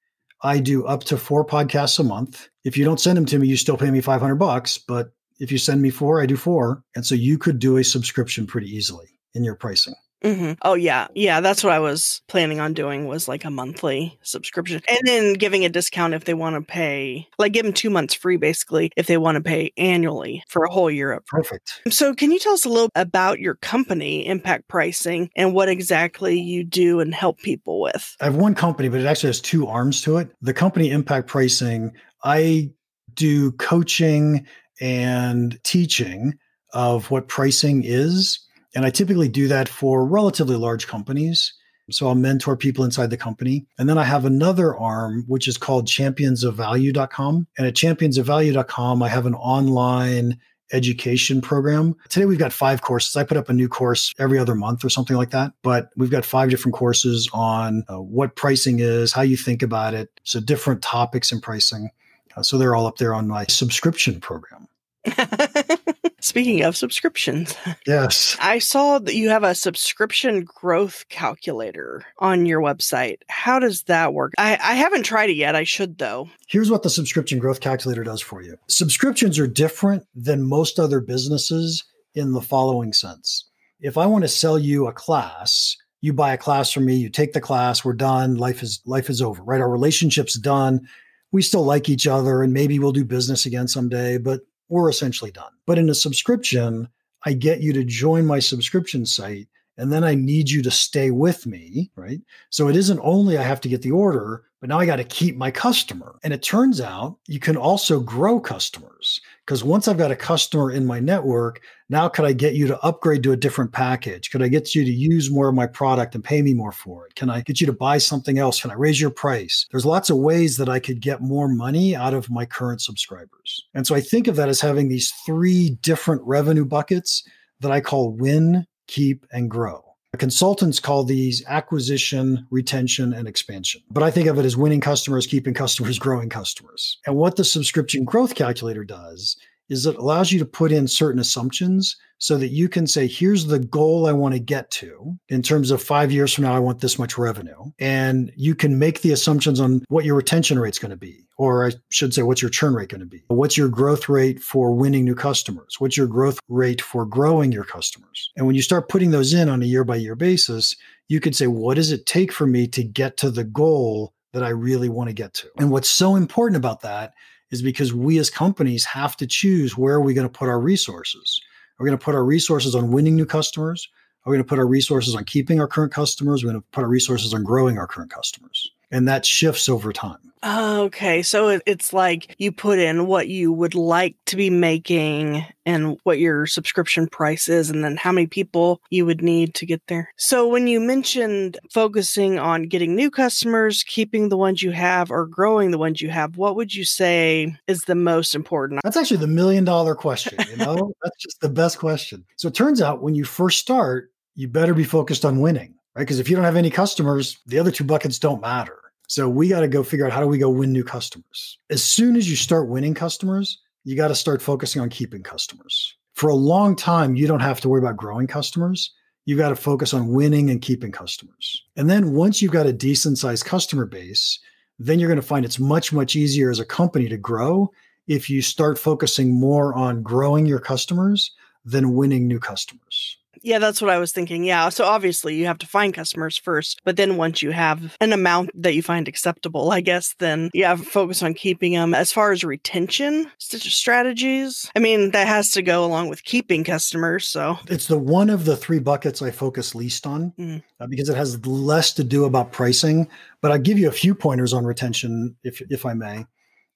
I 0.43 0.59
do 0.59 0.85
up 0.87 1.05
to 1.05 1.17
four 1.17 1.47
podcasts 1.47 2.01
a 2.01 2.03
month. 2.03 2.49
If 2.65 2.77
you 2.77 2.85
don't 2.85 2.99
send 2.99 3.17
them 3.17 3.27
to 3.27 3.39
me, 3.39 3.47
you 3.47 3.57
still 3.57 3.77
pay 3.77 3.93
me 3.93 4.01
500 4.01 4.35
bucks. 4.35 4.77
But 4.77 5.13
if 5.39 5.53
you 5.53 5.59
send 5.59 5.81
me 5.81 5.91
four, 5.91 6.21
I 6.21 6.27
do 6.27 6.37
four. 6.37 6.83
And 6.97 7.07
so 7.07 7.15
you 7.15 7.39
could 7.39 7.61
do 7.61 7.77
a 7.77 7.85
subscription 7.85 8.45
pretty 8.45 8.67
easily 8.67 9.07
in 9.35 9.45
your 9.45 9.55
pricing. 9.55 9.95
Mm-hmm. 10.23 10.53
Oh 10.63 10.75
yeah, 10.75 11.09
yeah. 11.15 11.41
That's 11.41 11.65
what 11.65 11.73
I 11.73 11.79
was 11.79 12.23
planning 12.29 12.61
on 12.61 12.75
doing 12.75 13.07
was 13.07 13.29
like 13.29 13.45
a 13.45 13.51
monthly 13.51 14.19
subscription, 14.23 14.81
and 14.89 15.01
then 15.05 15.35
giving 15.35 15.65
a 15.65 15.69
discount 15.69 16.15
if 16.15 16.25
they 16.25 16.35
want 16.35 16.57
to 16.57 16.63
pay, 16.63 17.29
like 17.39 17.53
give 17.53 17.65
them 17.65 17.73
two 17.73 17.91
months 17.91 18.15
free, 18.15 18.37
basically, 18.37 18.91
if 18.97 19.07
they 19.07 19.17
want 19.17 19.37
to 19.37 19.43
pay 19.43 19.73
annually 19.77 20.45
for 20.49 20.65
a 20.65 20.71
whole 20.71 20.91
year 20.91 21.13
up. 21.13 21.27
Perfect. 21.27 21.83
So, 21.91 22.15
can 22.15 22.31
you 22.31 22.39
tell 22.39 22.55
us 22.55 22.65
a 22.65 22.69
little 22.69 22.91
about 22.95 23.41
your 23.41 23.57
company, 23.57 24.27
Impact 24.27 24.69
Pricing, 24.69 25.31
and 25.37 25.55
what 25.55 25.69
exactly 25.69 26.39
you 26.41 26.65
do 26.65 27.01
and 27.01 27.15
help 27.15 27.39
people 27.41 27.81
with? 27.81 28.17
I 28.21 28.25
have 28.25 28.37
one 28.37 28.55
company, 28.55 28.89
but 28.89 29.01
it 29.01 29.07
actually 29.07 29.29
has 29.31 29.41
two 29.41 29.67
arms 29.67 30.03
to 30.03 30.19
it. 30.19 30.31
The 30.41 30.55
company 30.55 30.91
Impact 30.91 31.27
Pricing, 31.27 31.93
I 32.25 32.71
do 33.15 33.53
coaching 33.53 34.47
and 34.81 35.63
teaching 35.65 36.35
of 36.73 37.11
what 37.11 37.29
pricing 37.29 37.83
is 37.85 38.39
and 38.75 38.85
I 38.85 38.91
typically 38.91 39.29
do 39.29 39.49
that 39.49 39.69
for 39.69 40.07
relatively 40.07 40.57
large 40.57 40.87
companies. 40.87 41.53
So 41.91 42.07
I'll 42.07 42.15
mentor 42.15 42.57
people 42.57 42.85
inside 42.85 43.11
the 43.11 43.17
company. 43.17 43.67
And 43.79 43.89
then 43.89 43.99
I 43.99 44.05
have 44.05 44.25
another 44.25 44.77
arm, 44.77 45.25
which 45.27 45.49
is 45.49 45.59
called 45.59 45.87
championsofvalue.com. 45.87 47.47
And 47.59 47.67
at 47.67 47.75
championsofvalue.com, 47.75 49.03
I 49.03 49.09
have 49.09 49.27
an 49.27 49.35
online 49.35 50.39
education 50.73 51.41
program. 51.41 51.95
Today 52.09 52.25
we've 52.25 52.39
got 52.39 52.53
five 52.53 52.83
courses. 52.83 53.15
I 53.17 53.25
put 53.25 53.37
up 53.37 53.51
a 53.51 53.53
new 53.53 53.69
course 53.69 54.13
every 54.19 54.39
other 54.39 54.55
month 54.55 54.85
or 54.85 54.89
something 54.89 55.17
like 55.17 55.31
that. 55.31 55.53
But 55.63 55.91
we've 55.97 56.11
got 56.11 56.25
five 56.25 56.51
different 56.51 56.75
courses 56.75 57.29
on 57.33 57.85
uh, 57.89 58.01
what 58.01 58.37
pricing 58.37 58.79
is, 58.79 59.13
how 59.13 59.23
you 59.23 59.37
think 59.37 59.63
about 59.63 59.93
it. 59.93 60.09
So 60.23 60.41
different 60.41 60.83
topics 60.83 61.31
in 61.31 61.41
pricing. 61.41 61.91
Uh, 62.37 62.43
so 62.43 62.57
they're 62.57 62.75
all 62.75 62.87
up 62.87 62.97
there 62.97 63.13
on 63.13 63.29
my 63.29 63.45
subscription 63.47 64.21
program. 64.21 64.67
Speaking 66.21 66.63
of 66.63 66.77
subscriptions, 66.77 67.57
yes, 67.87 68.37
I 68.41 68.61
saw 68.61 69.01
that 69.01 69.15
you 69.15 69.29
have 69.31 69.43
a 69.43 69.55
subscription 69.55 70.45
growth 70.45 71.05
calculator 71.09 72.05
on 72.19 72.47
your 72.47 72.61
website. 72.61 73.19
How 73.29 73.59
does 73.59 73.83
that 73.85 74.15
work? 74.15 74.33
I, 74.39 74.53
I 74.63 74.75
haven't 74.75 75.03
tried 75.03 75.31
it 75.31 75.37
yet. 75.37 75.57
I 75.57 75.65
should, 75.65 75.99
though. 75.99 76.31
Here's 76.47 76.71
what 76.71 76.85
the 76.85 76.91
subscription 76.91 77.41
growth 77.41 77.61
calculator 77.61 78.05
does 78.05 78.21
for 78.21 78.43
you 78.43 78.57
subscriptions 78.69 79.39
are 79.39 79.49
different 79.49 80.05
than 80.15 80.43
most 80.43 80.79
other 80.79 81.01
businesses 81.01 81.85
in 82.15 82.33
the 82.33 82.41
following 82.41 82.93
sense. 82.93 83.49
If 83.81 83.99
I 83.99 84.07
want 84.07 84.23
to 84.23 84.29
sell 84.29 84.59
you 84.59 84.87
a 84.87 84.93
class, 84.93 85.77
you 86.01 86.13
buy 86.13 86.33
a 86.33 86.39
class 86.39 86.71
from 86.71 86.85
me, 86.85 86.95
you 86.97 87.09
take 87.09 87.33
the 87.33 87.41
class, 87.41 87.85
we're 87.85 87.95
done, 87.95 88.37
life 88.37 88.63
is 88.63 88.81
life 88.87 89.11
is 89.11 89.21
over, 89.21 89.43
right? 89.43 89.61
Our 89.61 89.71
relationship's 89.71 90.35
done. 90.35 90.87
We 91.33 91.43
still 91.43 91.65
like 91.65 91.89
each 91.89 92.07
other 92.07 92.43
and 92.43 92.53
maybe 92.53 92.79
we'll 92.79 92.93
do 92.93 93.05
business 93.05 93.47
again 93.47 93.67
someday, 93.67 94.19
but 94.19 94.43
we're 94.73 94.89
essentially 94.89 95.31
done. 95.31 95.53
But 95.67 95.79
in 95.79 95.91
a 95.91 95.95
subscription, 95.95 96.89
I 97.25 97.35
get 97.35 97.61
you 97.61 97.73
to 97.75 97.85
join 97.85 98.25
my 98.25 98.39
subscription 98.39 99.05
site 99.05 99.49
and 99.77 99.93
then 99.93 100.03
I 100.03 100.15
need 100.15 100.51
you 100.51 100.63
to 100.63 100.71
stay 100.71 101.11
with 101.11 101.47
me, 101.47 101.91
right? 101.95 102.21
So 102.51 102.69
it 102.69 102.77
isn't 102.77 103.01
only 103.03 103.39
I 103.39 103.43
have 103.43 103.61
to 103.63 103.69
get 103.69 103.83
the 103.83 103.91
order, 103.91 104.45
but 104.61 104.69
now 104.69 104.79
I 104.79 104.87
got 104.87 104.97
to 104.97 105.05
keep 105.05 105.37
my 105.37 105.51
customer. 105.51 106.19
And 106.25 106.33
it 106.33 106.43
turns 106.43 106.81
out 106.81 107.19
you 107.27 107.39
can 107.39 107.57
also 107.57 108.01
grow 108.01 108.41
customers 108.41 109.21
because 109.47 109.65
once 109.65 109.89
I've 109.89 109.99
got 109.99 110.11
a 110.13 110.17
customer 110.17 110.71
in 110.71 110.87
my 110.87 111.01
network, 111.01 111.61
now 111.89 112.09
could 112.09 112.25
I 112.25 112.33
get 112.33 112.55
you 112.55 112.67
to 112.69 112.81
upgrade 112.81 113.23
to 113.25 113.33
a 113.33 113.37
different 113.37 113.73
package? 113.73 114.31
Could 114.31 114.43
I 114.43 114.49
get 114.49 114.75
you 114.75 114.85
to 114.85 114.91
use 114.91 115.31
more 115.31 115.49
of 115.49 115.55
my 115.55 115.67
product 115.67 116.15
and 116.15 116.23
pay 116.23 116.43
me 116.43 116.55
more 116.55 116.73
for 116.73 117.07
it? 117.07 117.17
Can 117.17 117.29
I 117.29 117.41
get 117.41 117.61
you 117.61 117.67
to 117.67 117.73
buy 117.73 117.99
something 117.99 118.39
else? 118.39 118.61
Can 118.61 118.71
I 118.71 118.75
raise 118.75 119.01
your 119.01 119.11
price? 119.11 119.67
There's 119.71 119.85
lots 119.85 120.11
of 120.11 120.19
ways 120.19 120.57
that 120.59 120.69
I 120.69 120.79
could 120.79 121.01
get 121.01 121.21
more 121.21 121.49
money 121.49 121.97
out 121.97 122.15
of 122.15 122.31
my 122.31 122.47
current 122.47 122.81
subscribers. 122.81 123.67
And 123.75 123.87
so 123.87 123.95
I 123.95 124.01
think 124.01 124.29
of 124.29 124.37
that 124.37 124.49
as 124.49 124.61
having 124.61 124.89
these 124.89 125.11
three 125.27 125.71
different 125.83 126.23
revenue 126.25 126.65
buckets 126.65 127.23
that 127.61 127.73
I 127.73 127.81
call 127.81 128.13
win, 128.13 128.67
keep, 128.87 129.27
and 129.33 129.51
grow. 129.51 129.92
Consultants 130.19 130.79
call 130.79 131.05
these 131.05 131.43
acquisition, 131.47 132.47
retention, 132.51 133.15
and 133.15 133.27
expansion. 133.27 133.83
But 133.91 134.03
I 134.03 134.11
think 134.11 134.29
of 134.29 134.39
it 134.39 134.45
as 134.45 134.57
winning 134.57 134.81
customers, 134.81 135.27
keeping 135.27 135.55
customers, 135.55 135.99
growing 136.01 136.29
customers. 136.29 136.99
And 137.07 137.17
what 137.17 137.37
the 137.37 137.45
subscription 137.45 138.05
growth 138.05 138.35
calculator 138.35 138.85
does 138.85 139.37
is 139.71 139.87
it 139.87 139.97
allows 139.97 140.31
you 140.31 140.39
to 140.39 140.45
put 140.45 140.71
in 140.71 140.87
certain 140.87 141.21
assumptions 141.21 141.97
so 142.19 142.37
that 142.37 142.49
you 142.49 142.69
can 142.69 142.87
say, 142.87 143.07
here's 143.07 143.47
the 143.47 143.59
goal 143.59 144.07
I 144.07 144.13
want 144.13 144.35
to 144.35 144.39
get 144.39 144.71
to 144.73 145.19
in 145.29 145.43
terms 145.43 145.71
of 145.71 145.83
five 145.83 146.13
years 146.13 146.33
from 146.33 146.45
now, 146.45 146.55
I 146.55 146.61
want 146.61 146.81
this 146.81 146.99
much 146.99 147.17
revenue. 147.17 147.73
And 147.79 148.31
you 148.37 148.55
can 148.55 148.79
make 148.79 149.01
the 149.01 149.13
assumptions 149.13 149.61
on 149.61 149.83
what 149.89 150.05
your 150.05 150.15
retention 150.15 150.59
rate 150.59 150.75
is 150.75 150.79
going 150.79 150.91
to 150.91 150.97
be. 150.97 151.27
Or 151.43 151.67
I 151.67 151.73
should 151.91 152.15
say, 152.15 152.23
what's 152.23 152.41
your 152.41 152.51
churn 152.51 152.75
rate 152.75 152.91
going 152.91 153.01
to 153.01 153.07
be? 153.07 153.25
What's 153.27 153.57
your 153.57 153.69
growth 153.69 154.09
rate 154.09 154.41
for 154.41 154.73
winning 154.73 155.05
new 155.05 155.17
customers? 155.17 155.77
What's 155.81 155.97
your 155.97 156.07
growth 156.07 156.39
rate 156.49 156.81
for 156.81 157.05
growing 157.05 157.51
your 157.51 157.65
customers? 157.65 158.31
And 158.37 158.47
when 158.47 158.55
you 158.55 158.63
start 158.63 158.89
putting 158.89 159.11
those 159.11 159.35
in 159.35 159.49
on 159.49 159.61
a 159.61 159.67
year 159.67 159.83
by 159.83 159.97
year 159.97 160.15
basis, 160.15 160.77
you 161.09 161.19
can 161.19 161.33
say, 161.33 161.49
what 161.49 161.75
does 161.75 161.91
it 161.91 162.07
take 162.07 162.33
for 162.33 162.47
me 162.47 162.69
to 162.69 162.85
get 162.85 163.17
to 163.17 163.31
the 163.31 163.43
goal 163.43 164.15
that 164.33 164.45
I 164.45 164.51
really 164.51 164.89
want 164.89 165.09
to 165.09 165.15
get 165.15 165.35
to? 165.35 165.49
And 165.59 165.73
what's 165.73 165.91
so 165.91 166.15
important 166.15 166.57
about 166.57 166.83
that 166.83 167.15
is 167.51 167.61
because 167.61 167.93
we 167.93 168.19
as 168.19 168.31
companies 168.31 168.85
have 168.85 169.17
to 169.17 169.27
choose 169.27 169.77
where 169.77 169.95
are 169.97 170.01
we 170.01 170.15
going 170.15 170.29
to 170.29 170.33
put 170.33 170.49
our 170.49 170.61
resources 170.61 171.41
are 171.79 171.85
we 171.85 171.89
going 171.89 171.99
to 171.99 172.05
put 172.05 172.15
our 172.15 172.25
resources 172.25 172.77
on 172.77 172.93
winning 172.93 173.17
new 173.17 173.27
customers? 173.27 173.89
Are 174.25 174.31
we 174.31 174.37
going 174.37 174.45
to 174.45 174.49
put 174.49 174.61
our 174.61 174.67
resources 174.67 175.17
on 175.17 175.25
keeping 175.25 175.59
our 175.59 175.67
current 175.67 175.93
customers? 175.93 176.43
Are 176.43 176.47
We're 176.47 176.53
going 176.53 176.63
to 176.63 176.69
put 176.71 176.83
our 176.83 176.89
resources 176.89 177.35
on 177.35 177.43
growing 177.43 177.77
our 177.77 177.89
current 177.89 178.13
customers. 178.13 178.71
And 178.93 179.09
that 179.09 179.27
shifts 179.27 179.69
over 179.69 179.93
time. 179.93 180.33
Oh, 180.45 180.83
okay, 180.83 181.23
so 181.23 181.61
it's 181.67 181.93
like 181.93 182.35
you 182.39 182.51
put 182.51 182.81
in 182.81 183.07
what 183.07 183.29
you 183.29 183.53
would 183.53 183.77
like 183.77 184.17
to 184.27 184.35
be 184.35 184.51
making 184.51 185.45
and 185.65 185.97
what 186.03 186.19
your 186.19 186.47
subscription 186.47 187.07
price 187.07 187.49
is, 187.49 187.71
and 187.71 187.85
then 187.85 187.97
how 187.97 188.11
many 188.11 188.27
people 188.27 188.83
you 188.91 189.07
would 189.07 189.23
need 189.23 189.55
to 189.55 189.67
get 189.67 189.81
there. 189.87 190.13
So, 190.17 190.49
when 190.49 190.67
you 190.67 190.81
mentioned 190.81 191.59
focusing 191.73 192.41
on 192.41 192.65
getting 192.65 192.97
new 192.97 193.09
customers, 193.09 193.85
keeping 193.85 194.31
the 194.31 194.37
ones 194.37 194.65
you 194.65 194.73
have, 194.73 195.13
or 195.13 195.27
growing 195.27 195.71
the 195.71 195.79
ones 195.79 196.01
you 196.01 196.11
have, 196.11 196.37
what 196.37 196.57
would 196.57 196.75
you 196.75 196.85
say 196.85 197.55
is 197.69 197.85
the 197.85 197.95
most 197.95 198.35
important? 198.35 198.81
That's 198.83 198.97
actually 198.97 199.19
the 199.19 199.29
million 199.29 199.65
dollar 199.65 199.95
question. 199.95 200.39
You 200.51 200.57
know, 200.57 200.93
that's 201.05 201.23
just 201.23 201.41
the 201.41 201.51
best 201.51 201.79
question. 201.79 202.25
So, 202.37 202.49
it 202.49 202.55
turns 202.55 202.83
out 202.83 203.01
when 203.01 203.15
you 203.15 203.25
first 203.25 203.61
start, 203.61 204.11
you 204.35 204.49
better 204.49 204.75
be 204.75 204.83
focused 204.83 205.25
on 205.25 205.39
winning, 205.39 205.77
right? 205.95 206.03
Because 206.03 206.19
if 206.19 206.29
you 206.29 206.35
don't 206.35 206.45
have 206.45 206.57
any 206.57 206.71
customers, 206.71 207.39
the 207.47 207.61
other 207.61 207.71
two 207.71 207.85
buckets 207.85 208.19
don't 208.19 208.41
matter. 208.41 208.82
So 209.13 209.29
we 209.29 209.47
got 209.47 209.61
to 209.61 209.69
go 209.69 209.83
figure 209.83 210.07
out 210.07 210.13
how 210.13 210.23
do 210.23 210.27
we 210.27 210.39
go 210.39 210.49
win 210.49 210.73
new 210.73 210.85
customers. 210.85 211.59
As 211.69 211.85
soon 211.85 212.17
as 212.17 212.31
you 212.31 212.35
start 212.35 212.71
winning 212.71 212.95
customers, 212.95 213.59
you 213.85 213.95
got 213.95 214.09
to 214.09 214.15
start 214.15 214.41
focusing 214.41 214.81
on 214.81 214.89
keeping 214.89 215.23
customers. 215.23 215.95
For 216.15 216.31
a 216.31 216.35
long 216.35 216.75
time, 216.75 217.15
you 217.15 217.27
don't 217.27 217.41
have 217.41 217.61
to 217.61 217.69
worry 217.69 217.83
about 217.83 217.99
growing 217.99 218.27
customers. 218.27 218.91
You 219.27 219.37
got 219.37 219.51
to 219.51 219.55
focus 219.55 219.93
on 219.93 220.15
winning 220.15 220.49
and 220.49 220.63
keeping 220.63 220.93
customers. 220.93 221.63
And 221.77 221.91
then 221.91 222.15
once 222.15 222.41
you've 222.41 222.53
got 222.53 222.65
a 222.65 222.73
decent 222.73 223.19
sized 223.19 223.45
customer 223.45 223.85
base, 223.85 224.39
then 224.79 224.99
you're 224.99 225.11
going 225.11 225.21
to 225.21 225.27
find 225.27 225.45
it's 225.45 225.59
much, 225.59 225.93
much 225.93 226.17
easier 226.17 226.51
as 226.51 226.59
a 226.59 226.65
company 226.65 227.11
to 227.11 227.19
grow 227.19 227.71
if 228.07 228.31
you 228.31 228.41
start 228.41 228.79
focusing 228.79 229.39
more 229.39 229.75
on 229.75 230.03
growing 230.03 230.47
your 230.47 230.59
customers 230.59 231.33
than 231.67 231.93
winning 231.93 232.27
new 232.27 232.41
customers. 232.41 233.19
Yeah, 233.43 233.59
that's 233.59 233.81
what 233.81 233.91
I 233.91 233.99
was 233.99 234.13
thinking. 234.13 234.45
Yeah. 234.45 234.69
So 234.69 234.85
obviously 234.85 235.35
you 235.37 235.47
have 235.47 235.59
to 235.59 235.67
find 235.67 235.95
customers 235.95 236.37
first, 236.37 236.81
but 236.85 236.97
then 236.97 237.17
once 237.17 237.43
you 237.43 237.51
have 237.51 237.97
an 238.01 238.13
amount 238.13 238.51
that 238.61 238.75
you 238.75 238.83
find 238.83 239.09
acceptable, 239.09 239.73
I 239.73 239.81
guess, 239.81 240.15
then 240.19 240.51
yeah, 240.53 240.77
focus 240.77 241.23
on 241.23 241.35
keeping 241.35 241.73
them. 241.73 241.95
As 241.95 242.13
far 242.13 242.33
as 242.33 242.45
retention 242.45 243.31
strategies, 243.39 244.71
I 244.77 244.79
mean, 244.79 245.11
that 245.13 245.27
has 245.27 245.51
to 245.53 245.63
go 245.63 245.85
along 245.85 246.09
with 246.09 246.25
keeping 246.25 246.65
customers. 246.65 247.27
So 247.27 247.59
it's 247.69 247.87
the 247.87 247.99
one 247.99 248.31
of 248.31 248.45
the 248.45 248.57
three 248.57 248.79
buckets 248.79 249.23
I 249.23 249.31
focus 249.31 249.75
least 249.75 250.07
on 250.07 250.33
mm. 250.39 250.63
uh, 250.81 250.87
because 250.87 251.09
it 251.09 251.17
has 251.17 251.45
less 251.47 251.93
to 251.95 252.05
do 252.05 252.25
about 252.25 252.53
pricing. 252.53 253.09
But 253.41 253.53
I'll 253.53 253.59
give 253.59 253.79
you 253.79 253.89
a 253.89 253.93
few 253.93 254.15
pointers 254.15 254.53
on 254.53 254.65
retention, 254.65 255.37
if, 255.43 255.61
if 255.71 255.85
I 255.87 255.95
may. 255.95 256.27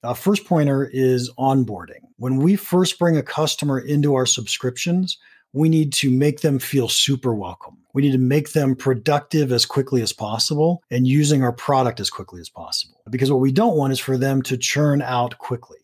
Uh, 0.03 0.13
first 0.13 0.45
pointer 0.45 0.89
is 0.93 1.31
onboarding. 1.39 2.01
When 2.17 2.37
we 2.37 2.55
first 2.55 2.99
bring 2.99 3.17
a 3.17 3.23
customer 3.23 3.79
into 3.79 4.13
our 4.13 4.25
subscriptions, 4.25 5.17
we 5.53 5.69
need 5.69 5.93
to 5.93 6.11
make 6.11 6.41
them 6.41 6.59
feel 6.59 6.87
super 6.87 7.33
welcome. 7.33 7.77
We 7.93 8.01
need 8.03 8.11
to 8.11 8.17
make 8.17 8.51
them 8.51 8.75
productive 8.75 9.51
as 9.51 9.65
quickly 9.65 10.01
as 10.01 10.13
possible 10.13 10.83
and 10.91 11.07
using 11.07 11.43
our 11.43 11.53
product 11.53 11.99
as 11.99 12.09
quickly 12.09 12.41
as 12.41 12.49
possible. 12.49 13.01
Because 13.09 13.31
what 13.31 13.39
we 13.39 13.51
don't 13.51 13.77
want 13.77 13.93
is 13.93 13.99
for 13.99 14.17
them 14.17 14.41
to 14.43 14.57
churn 14.57 15.01
out 15.01 15.37
quickly. 15.39 15.79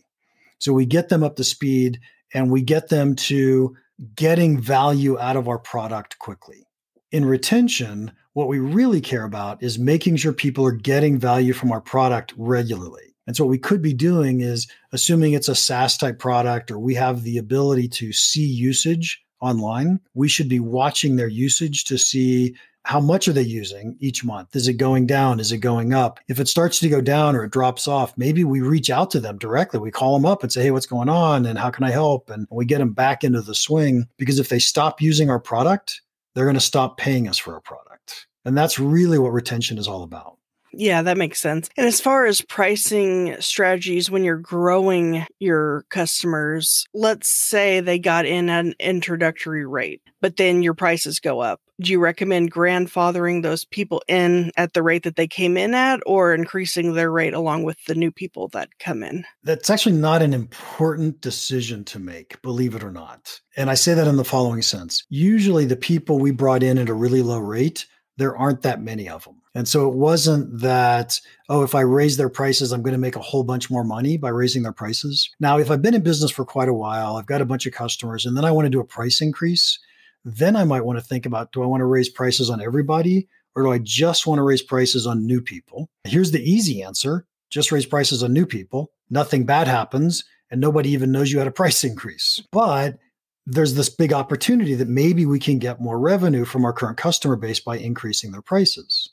So 0.59 0.73
we 0.73 0.85
get 0.85 1.09
them 1.09 1.23
up 1.23 1.35
to 1.37 1.43
speed 1.43 1.99
and 2.33 2.51
we 2.51 2.61
get 2.61 2.89
them 2.89 3.15
to 3.15 3.75
getting 4.15 4.59
value 4.59 5.19
out 5.19 5.35
of 5.37 5.47
our 5.47 5.59
product 5.59 6.19
quickly. 6.19 6.67
In 7.11 7.25
retention, 7.25 8.11
what 8.33 8.47
we 8.47 8.59
really 8.59 9.01
care 9.01 9.23
about 9.23 9.61
is 9.61 9.77
making 9.79 10.17
sure 10.17 10.33
people 10.33 10.65
are 10.65 10.71
getting 10.71 11.19
value 11.19 11.53
from 11.53 11.71
our 11.71 11.81
product 11.81 12.33
regularly. 12.37 13.15
And 13.25 13.35
so 13.35 13.45
what 13.45 13.51
we 13.51 13.59
could 13.59 13.81
be 13.81 13.93
doing 13.93 14.41
is 14.41 14.67
assuming 14.91 15.33
it's 15.33 15.47
a 15.47 15.55
SaaS 15.55 15.97
type 15.97 16.19
product 16.19 16.71
or 16.71 16.79
we 16.79 16.95
have 16.95 17.23
the 17.23 17.37
ability 17.37 17.87
to 17.89 18.11
see 18.11 18.45
usage 18.45 19.22
online, 19.43 19.99
we 20.13 20.27
should 20.27 20.49
be 20.49 20.59
watching 20.59 21.15
their 21.15 21.27
usage 21.27 21.83
to 21.85 21.97
see 21.97 22.55
how 22.85 22.99
much 22.99 23.27
are 23.27 23.33
they 23.33 23.41
using 23.43 23.95
each 23.99 24.25
month? 24.25 24.55
Is 24.55 24.67
it 24.67 24.73
going 24.73 25.07
down? 25.07 25.39
Is 25.39 25.51
it 25.51 25.59
going 25.59 25.93
up? 25.93 26.19
If 26.27 26.39
it 26.39 26.49
starts 26.49 26.79
to 26.79 26.89
go 26.89 26.99
down 26.99 27.35
or 27.35 27.45
it 27.45 27.51
drops 27.51 27.87
off, 27.87 28.17
maybe 28.17 28.43
we 28.43 28.59
reach 28.59 28.89
out 28.89 29.09
to 29.11 29.21
them 29.21 29.37
directly. 29.37 29.79
We 29.79 29.91
call 29.91 30.13
them 30.13 30.25
up 30.25 30.43
and 30.43 30.51
say, 30.51 30.63
Hey, 30.63 30.71
what's 30.71 30.85
going 30.85 31.07
on? 31.07 31.45
And 31.45 31.57
how 31.57 31.69
can 31.69 31.85
I 31.85 31.91
help? 31.91 32.29
And 32.29 32.45
we 32.51 32.65
get 32.65 32.79
them 32.79 32.91
back 32.91 33.23
into 33.23 33.41
the 33.41 33.55
swing 33.55 34.07
because 34.17 34.37
if 34.37 34.49
they 34.49 34.59
stop 34.59 35.01
using 35.01 35.29
our 35.29 35.39
product, 35.39 36.01
they're 36.35 36.45
going 36.45 36.55
to 36.55 36.59
stop 36.59 36.97
paying 36.97 37.27
us 37.27 37.37
for 37.37 37.53
our 37.53 37.61
product. 37.61 38.27
And 38.43 38.57
that's 38.57 38.79
really 38.79 39.17
what 39.17 39.31
retention 39.31 39.77
is 39.77 39.87
all 39.87 40.03
about. 40.03 40.37
Yeah, 40.73 41.03
that 41.03 41.17
makes 41.17 41.39
sense. 41.39 41.69
And 41.77 41.87
as 41.87 42.01
far 42.01 42.25
as 42.25 42.41
pricing 42.41 43.35
strategies 43.39 44.09
when 44.09 44.23
you're 44.23 44.37
growing 44.37 45.25
your 45.39 45.85
customers, 45.89 46.85
let's 46.93 47.29
say 47.29 47.79
they 47.79 47.99
got 47.99 48.25
in 48.25 48.49
at 48.49 48.65
an 48.65 48.73
introductory 48.79 49.65
rate, 49.65 50.01
but 50.19 50.37
then 50.37 50.63
your 50.63 50.73
prices 50.73 51.19
go 51.19 51.39
up. 51.39 51.61
Do 51.81 51.91
you 51.91 51.99
recommend 51.99 52.51
grandfathering 52.51 53.41
those 53.43 53.65
people 53.65 54.01
in 54.07 54.51
at 54.57 54.73
the 54.73 54.83
rate 54.83 55.03
that 55.03 55.15
they 55.15 55.27
came 55.27 55.57
in 55.57 55.73
at 55.73 55.99
or 56.05 56.33
increasing 56.33 56.93
their 56.93 57.11
rate 57.11 57.33
along 57.33 57.63
with 57.63 57.77
the 57.85 57.95
new 57.95 58.11
people 58.11 58.47
that 58.49 58.69
come 58.79 59.03
in? 59.03 59.25
That's 59.43 59.69
actually 59.69 59.95
not 59.95 60.21
an 60.21 60.33
important 60.33 61.21
decision 61.21 61.83
to 61.85 61.99
make, 61.99 62.41
believe 62.41 62.75
it 62.75 62.83
or 62.83 62.91
not. 62.91 63.41
And 63.57 63.69
I 63.69 63.73
say 63.73 63.93
that 63.93 64.07
in 64.07 64.17
the 64.17 64.23
following 64.23 64.61
sense. 64.61 65.03
Usually 65.09 65.65
the 65.65 65.75
people 65.75 66.19
we 66.19 66.31
brought 66.31 66.63
in 66.63 66.77
at 66.77 66.89
a 66.89 66.93
really 66.93 67.21
low 67.21 67.39
rate 67.39 67.85
there 68.17 68.37
aren't 68.37 68.61
that 68.61 68.81
many 68.81 69.09
of 69.09 69.23
them. 69.23 69.41
And 69.55 69.67
so 69.67 69.87
it 69.87 69.95
wasn't 69.95 70.61
that, 70.61 71.21
oh, 71.47 71.61
if 71.61 71.75
I 71.75 71.81
raise 71.81 72.17
their 72.17 72.29
prices, 72.29 72.71
I'm 72.71 72.81
going 72.81 72.93
to 72.93 72.99
make 72.99 73.15
a 73.15 73.21
whole 73.21 73.43
bunch 73.43 73.69
more 73.69 73.83
money 73.83 74.17
by 74.17 74.29
raising 74.29 74.63
their 74.63 74.71
prices. 74.71 75.29
Now, 75.39 75.59
if 75.59 75.69
I've 75.69 75.81
been 75.81 75.93
in 75.93 76.01
business 76.01 76.31
for 76.31 76.43
quite 76.43 76.69
a 76.69 76.73
while, 76.73 77.17
I've 77.17 77.27
got 77.27 77.41
a 77.41 77.45
bunch 77.45 77.67
of 77.67 77.73
customers, 77.73 78.25
and 78.25 78.35
then 78.35 78.45
I 78.45 78.51
want 78.51 78.65
to 78.65 78.71
do 78.71 78.79
a 78.79 78.85
price 78.85 79.21
increase, 79.21 79.77
then 80.25 80.55
I 80.55 80.63
might 80.63 80.85
want 80.85 80.97
to 80.97 81.05
think 81.05 81.25
about 81.25 81.51
do 81.51 81.61
I 81.61 81.67
want 81.67 81.81
to 81.81 81.85
raise 81.85 82.09
prices 82.09 82.49
on 82.49 82.61
everybody 82.61 83.27
or 83.55 83.63
do 83.63 83.71
I 83.71 83.79
just 83.79 84.25
want 84.25 84.39
to 84.39 84.43
raise 84.43 84.61
prices 84.61 85.05
on 85.05 85.25
new 85.25 85.41
people? 85.41 85.89
Here's 86.05 86.31
the 86.31 86.41
easy 86.41 86.81
answer 86.81 87.25
just 87.51 87.71
raise 87.71 87.85
prices 87.85 88.23
on 88.23 88.33
new 88.33 88.47
people. 88.47 88.91
Nothing 89.11 89.45
bad 89.45 89.67
happens, 89.67 90.23
and 90.49 90.59
nobody 90.59 90.89
even 90.89 91.11
knows 91.11 91.31
you 91.31 91.37
had 91.37 91.47
a 91.47 91.51
price 91.51 91.83
increase. 91.83 92.41
But 92.51 92.97
there's 93.45 93.75
this 93.75 93.89
big 93.89 94.11
opportunity 94.11 94.73
that 94.73 94.87
maybe 94.87 95.27
we 95.27 95.37
can 95.37 95.59
get 95.59 95.79
more 95.79 95.99
revenue 95.99 96.45
from 96.45 96.65
our 96.65 96.73
current 96.73 96.97
customer 96.97 97.35
base 97.35 97.59
by 97.59 97.77
increasing 97.77 98.31
their 98.31 98.41
prices. 98.41 99.12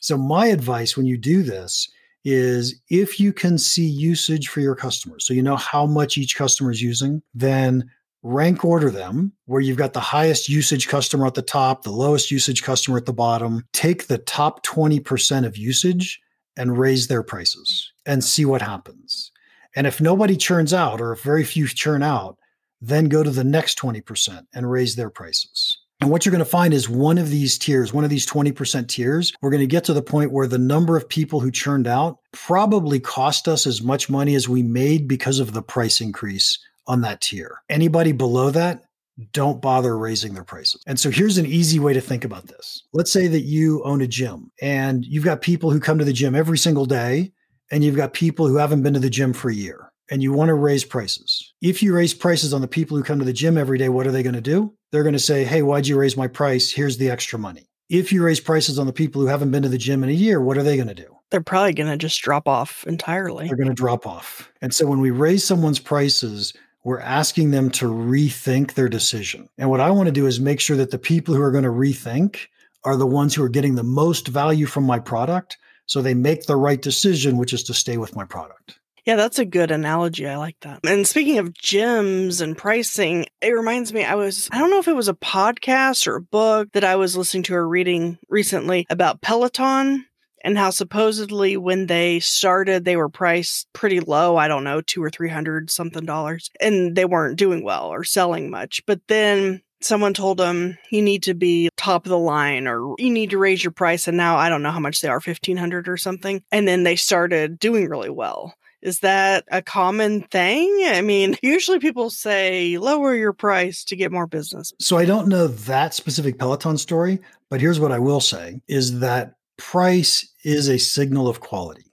So, 0.00 0.18
my 0.18 0.46
advice 0.46 0.96
when 0.96 1.06
you 1.06 1.16
do 1.16 1.42
this 1.42 1.88
is 2.24 2.80
if 2.90 3.18
you 3.18 3.32
can 3.32 3.56
see 3.56 3.86
usage 3.86 4.48
for 4.48 4.60
your 4.60 4.74
customers, 4.74 5.26
so 5.26 5.32
you 5.32 5.42
know 5.42 5.56
how 5.56 5.86
much 5.86 6.18
each 6.18 6.36
customer 6.36 6.70
is 6.70 6.82
using, 6.82 7.22
then 7.34 7.90
rank 8.22 8.64
order 8.64 8.90
them 8.90 9.32
where 9.46 9.60
you've 9.60 9.78
got 9.78 9.94
the 9.94 10.00
highest 10.00 10.48
usage 10.48 10.88
customer 10.88 11.26
at 11.26 11.34
the 11.34 11.42
top, 11.42 11.82
the 11.82 11.90
lowest 11.90 12.30
usage 12.30 12.62
customer 12.62 12.98
at 12.98 13.06
the 13.06 13.12
bottom. 13.12 13.64
Take 13.72 14.06
the 14.06 14.18
top 14.18 14.64
20% 14.66 15.46
of 15.46 15.56
usage 15.56 16.20
and 16.56 16.78
raise 16.78 17.06
their 17.06 17.22
prices 17.22 17.92
and 18.04 18.22
see 18.22 18.44
what 18.44 18.60
happens. 18.60 19.32
And 19.74 19.86
if 19.86 20.00
nobody 20.00 20.36
churns 20.36 20.74
out 20.74 21.00
or 21.00 21.12
if 21.12 21.22
very 21.22 21.44
few 21.44 21.66
churn 21.68 22.02
out, 22.02 22.36
then 22.80 23.08
go 23.08 23.22
to 23.22 23.30
the 23.30 23.44
next 23.44 23.78
20% 23.78 24.46
and 24.54 24.70
raise 24.70 24.96
their 24.96 25.10
prices. 25.10 25.78
And 26.00 26.10
what 26.10 26.24
you're 26.24 26.32
going 26.32 26.38
to 26.38 26.46
find 26.46 26.72
is 26.72 26.88
one 26.88 27.18
of 27.18 27.28
these 27.28 27.58
tiers, 27.58 27.92
one 27.92 28.04
of 28.04 28.10
these 28.10 28.26
20% 28.26 28.88
tiers, 28.88 29.34
we're 29.42 29.50
going 29.50 29.60
to 29.60 29.66
get 29.66 29.84
to 29.84 29.92
the 29.92 30.02
point 30.02 30.32
where 30.32 30.46
the 30.46 30.58
number 30.58 30.96
of 30.96 31.08
people 31.08 31.40
who 31.40 31.50
churned 31.50 31.86
out 31.86 32.18
probably 32.32 32.98
cost 32.98 33.46
us 33.46 33.66
as 33.66 33.82
much 33.82 34.08
money 34.08 34.34
as 34.34 34.48
we 34.48 34.62
made 34.62 35.06
because 35.06 35.38
of 35.38 35.52
the 35.52 35.62
price 35.62 36.00
increase 36.00 36.58
on 36.86 37.02
that 37.02 37.20
tier. 37.20 37.60
Anybody 37.68 38.12
below 38.12 38.50
that, 38.50 38.84
don't 39.32 39.60
bother 39.60 39.98
raising 39.98 40.32
their 40.32 40.44
prices. 40.44 40.82
And 40.86 40.98
so 40.98 41.10
here's 41.10 41.36
an 41.36 41.44
easy 41.44 41.78
way 41.78 41.92
to 41.92 42.00
think 42.00 42.24
about 42.24 42.46
this. 42.46 42.84
Let's 42.94 43.12
say 43.12 43.26
that 43.26 43.42
you 43.42 43.84
own 43.84 44.00
a 44.00 44.06
gym 44.06 44.50
and 44.62 45.04
you've 45.04 45.24
got 45.24 45.42
people 45.42 45.70
who 45.70 45.80
come 45.80 45.98
to 45.98 46.04
the 46.06 46.14
gym 46.14 46.34
every 46.34 46.56
single 46.56 46.86
day, 46.86 47.32
and 47.70 47.84
you've 47.84 47.96
got 47.96 48.14
people 48.14 48.48
who 48.48 48.56
haven't 48.56 48.82
been 48.82 48.94
to 48.94 49.00
the 49.00 49.10
gym 49.10 49.32
for 49.32 49.50
a 49.50 49.54
year 49.54 49.89
and 50.10 50.22
you 50.22 50.32
want 50.32 50.48
to 50.48 50.54
raise 50.54 50.84
prices. 50.84 51.52
If 51.62 51.82
you 51.82 51.94
raise 51.94 52.12
prices 52.14 52.52
on 52.52 52.60
the 52.60 52.68
people 52.68 52.96
who 52.96 53.02
come 53.02 53.18
to 53.20 53.24
the 53.24 53.32
gym 53.32 53.56
every 53.56 53.78
day, 53.78 53.88
what 53.88 54.06
are 54.06 54.12
they 54.12 54.22
going 54.22 54.34
to 54.34 54.40
do? 54.40 54.74
They're 54.90 55.04
going 55.04 55.12
to 55.12 55.18
say, 55.18 55.44
Hey, 55.44 55.62
why'd 55.62 55.86
you 55.86 55.98
raise 55.98 56.16
my 56.16 56.26
price? 56.26 56.70
Here's 56.70 56.98
the 56.98 57.10
extra 57.10 57.38
money. 57.38 57.68
If 57.88 58.12
you 58.12 58.22
raise 58.22 58.40
prices 58.40 58.78
on 58.78 58.86
the 58.86 58.92
people 58.92 59.20
who 59.20 59.28
haven't 59.28 59.50
been 59.50 59.62
to 59.62 59.68
the 59.68 59.78
gym 59.78 60.04
in 60.04 60.10
a 60.10 60.12
year, 60.12 60.40
what 60.40 60.56
are 60.56 60.62
they 60.62 60.76
going 60.76 60.88
to 60.88 60.94
do? 60.94 61.16
They're 61.30 61.40
probably 61.40 61.72
going 61.72 61.90
to 61.90 61.96
just 61.96 62.20
drop 62.22 62.48
off 62.48 62.84
entirely. 62.86 63.46
They're 63.46 63.56
going 63.56 63.68
to 63.68 63.74
drop 63.74 64.06
off. 64.06 64.50
And 64.60 64.74
so 64.74 64.86
when 64.86 65.00
we 65.00 65.10
raise 65.10 65.44
someone's 65.44 65.78
prices, 65.78 66.52
we're 66.84 67.00
asking 67.00 67.50
them 67.50 67.70
to 67.70 67.86
rethink 67.86 68.74
their 68.74 68.88
decision. 68.88 69.48
And 69.58 69.70
what 69.70 69.80
I 69.80 69.90
want 69.90 70.06
to 70.06 70.12
do 70.12 70.26
is 70.26 70.40
make 70.40 70.60
sure 70.60 70.76
that 70.76 70.90
the 70.90 70.98
people 70.98 71.34
who 71.34 71.42
are 71.42 71.52
going 71.52 71.64
to 71.64 71.70
rethink 71.70 72.46
are 72.84 72.96
the 72.96 73.06
ones 73.06 73.34
who 73.34 73.44
are 73.44 73.48
getting 73.48 73.74
the 73.74 73.82
most 73.82 74.28
value 74.28 74.66
from 74.66 74.84
my 74.84 74.98
product. 74.98 75.58
So 75.86 76.00
they 76.00 76.14
make 76.14 76.46
the 76.46 76.56
right 76.56 76.80
decision, 76.80 77.36
which 77.36 77.52
is 77.52 77.62
to 77.64 77.74
stay 77.74 77.96
with 77.96 78.16
my 78.16 78.24
product. 78.24 78.79
Yeah, 79.04 79.16
that's 79.16 79.38
a 79.38 79.44
good 79.44 79.70
analogy. 79.70 80.26
I 80.26 80.36
like 80.36 80.56
that. 80.60 80.80
And 80.84 81.06
speaking 81.06 81.38
of 81.38 81.52
gyms 81.52 82.40
and 82.40 82.56
pricing, 82.56 83.26
it 83.40 83.50
reminds 83.50 83.92
me 83.92 84.04
I 84.04 84.14
was, 84.14 84.48
I 84.52 84.58
don't 84.58 84.70
know 84.70 84.78
if 84.78 84.88
it 84.88 84.96
was 84.96 85.08
a 85.08 85.14
podcast 85.14 86.06
or 86.06 86.16
a 86.16 86.20
book 86.20 86.72
that 86.72 86.84
I 86.84 86.96
was 86.96 87.16
listening 87.16 87.44
to 87.44 87.54
or 87.54 87.68
reading 87.68 88.18
recently 88.28 88.86
about 88.90 89.20
Peloton 89.20 90.06
and 90.42 90.56
how 90.56 90.70
supposedly 90.70 91.56
when 91.56 91.86
they 91.86 92.20
started, 92.20 92.84
they 92.84 92.96
were 92.96 93.08
priced 93.08 93.68
pretty 93.72 94.00
low. 94.00 94.36
I 94.36 94.48
don't 94.48 94.64
know, 94.64 94.80
two 94.80 95.02
or 95.02 95.10
three 95.10 95.28
hundred 95.28 95.70
something 95.70 96.04
dollars, 96.04 96.50
and 96.60 96.96
they 96.96 97.04
weren't 97.04 97.38
doing 97.38 97.62
well 97.62 97.88
or 97.88 98.04
selling 98.04 98.50
much. 98.50 98.82
But 98.86 99.00
then 99.08 99.62
someone 99.82 100.14
told 100.14 100.38
them 100.38 100.76
you 100.90 101.02
need 101.02 101.22
to 101.24 101.34
be 101.34 101.70
top 101.76 102.04
of 102.04 102.10
the 102.10 102.18
line 102.18 102.66
or 102.66 102.94
you 102.98 103.10
need 103.10 103.30
to 103.30 103.38
raise 103.38 103.64
your 103.64 103.70
price 103.70 104.06
and 104.06 104.16
now 104.16 104.36
i 104.36 104.50
don't 104.50 104.62
know 104.62 104.70
how 104.70 104.78
much 104.78 105.00
they 105.00 105.08
are 105.08 105.14
1500 105.14 105.88
or 105.88 105.96
something 105.96 106.42
and 106.52 106.68
then 106.68 106.82
they 106.82 106.96
started 106.96 107.58
doing 107.58 107.88
really 107.88 108.10
well 108.10 108.54
is 108.82 109.00
that 109.00 109.44
a 109.50 109.62
common 109.62 110.22
thing? 110.22 110.84
I 110.86 111.00
mean, 111.00 111.36
usually 111.42 111.78
people 111.78 112.10
say 112.10 112.78
lower 112.78 113.14
your 113.14 113.32
price 113.32 113.84
to 113.84 113.96
get 113.96 114.12
more 114.12 114.26
business. 114.26 114.72
So 114.78 114.96
I 114.96 115.04
don't 115.04 115.28
know 115.28 115.46
that 115.46 115.94
specific 115.94 116.38
Peloton 116.38 116.78
story, 116.78 117.20
but 117.48 117.60
here's 117.60 117.80
what 117.80 117.92
I 117.92 117.98
will 117.98 118.20
say 118.20 118.60
is 118.68 119.00
that 119.00 119.34
price 119.56 120.28
is 120.44 120.68
a 120.68 120.78
signal 120.78 121.28
of 121.28 121.40
quality. 121.40 121.92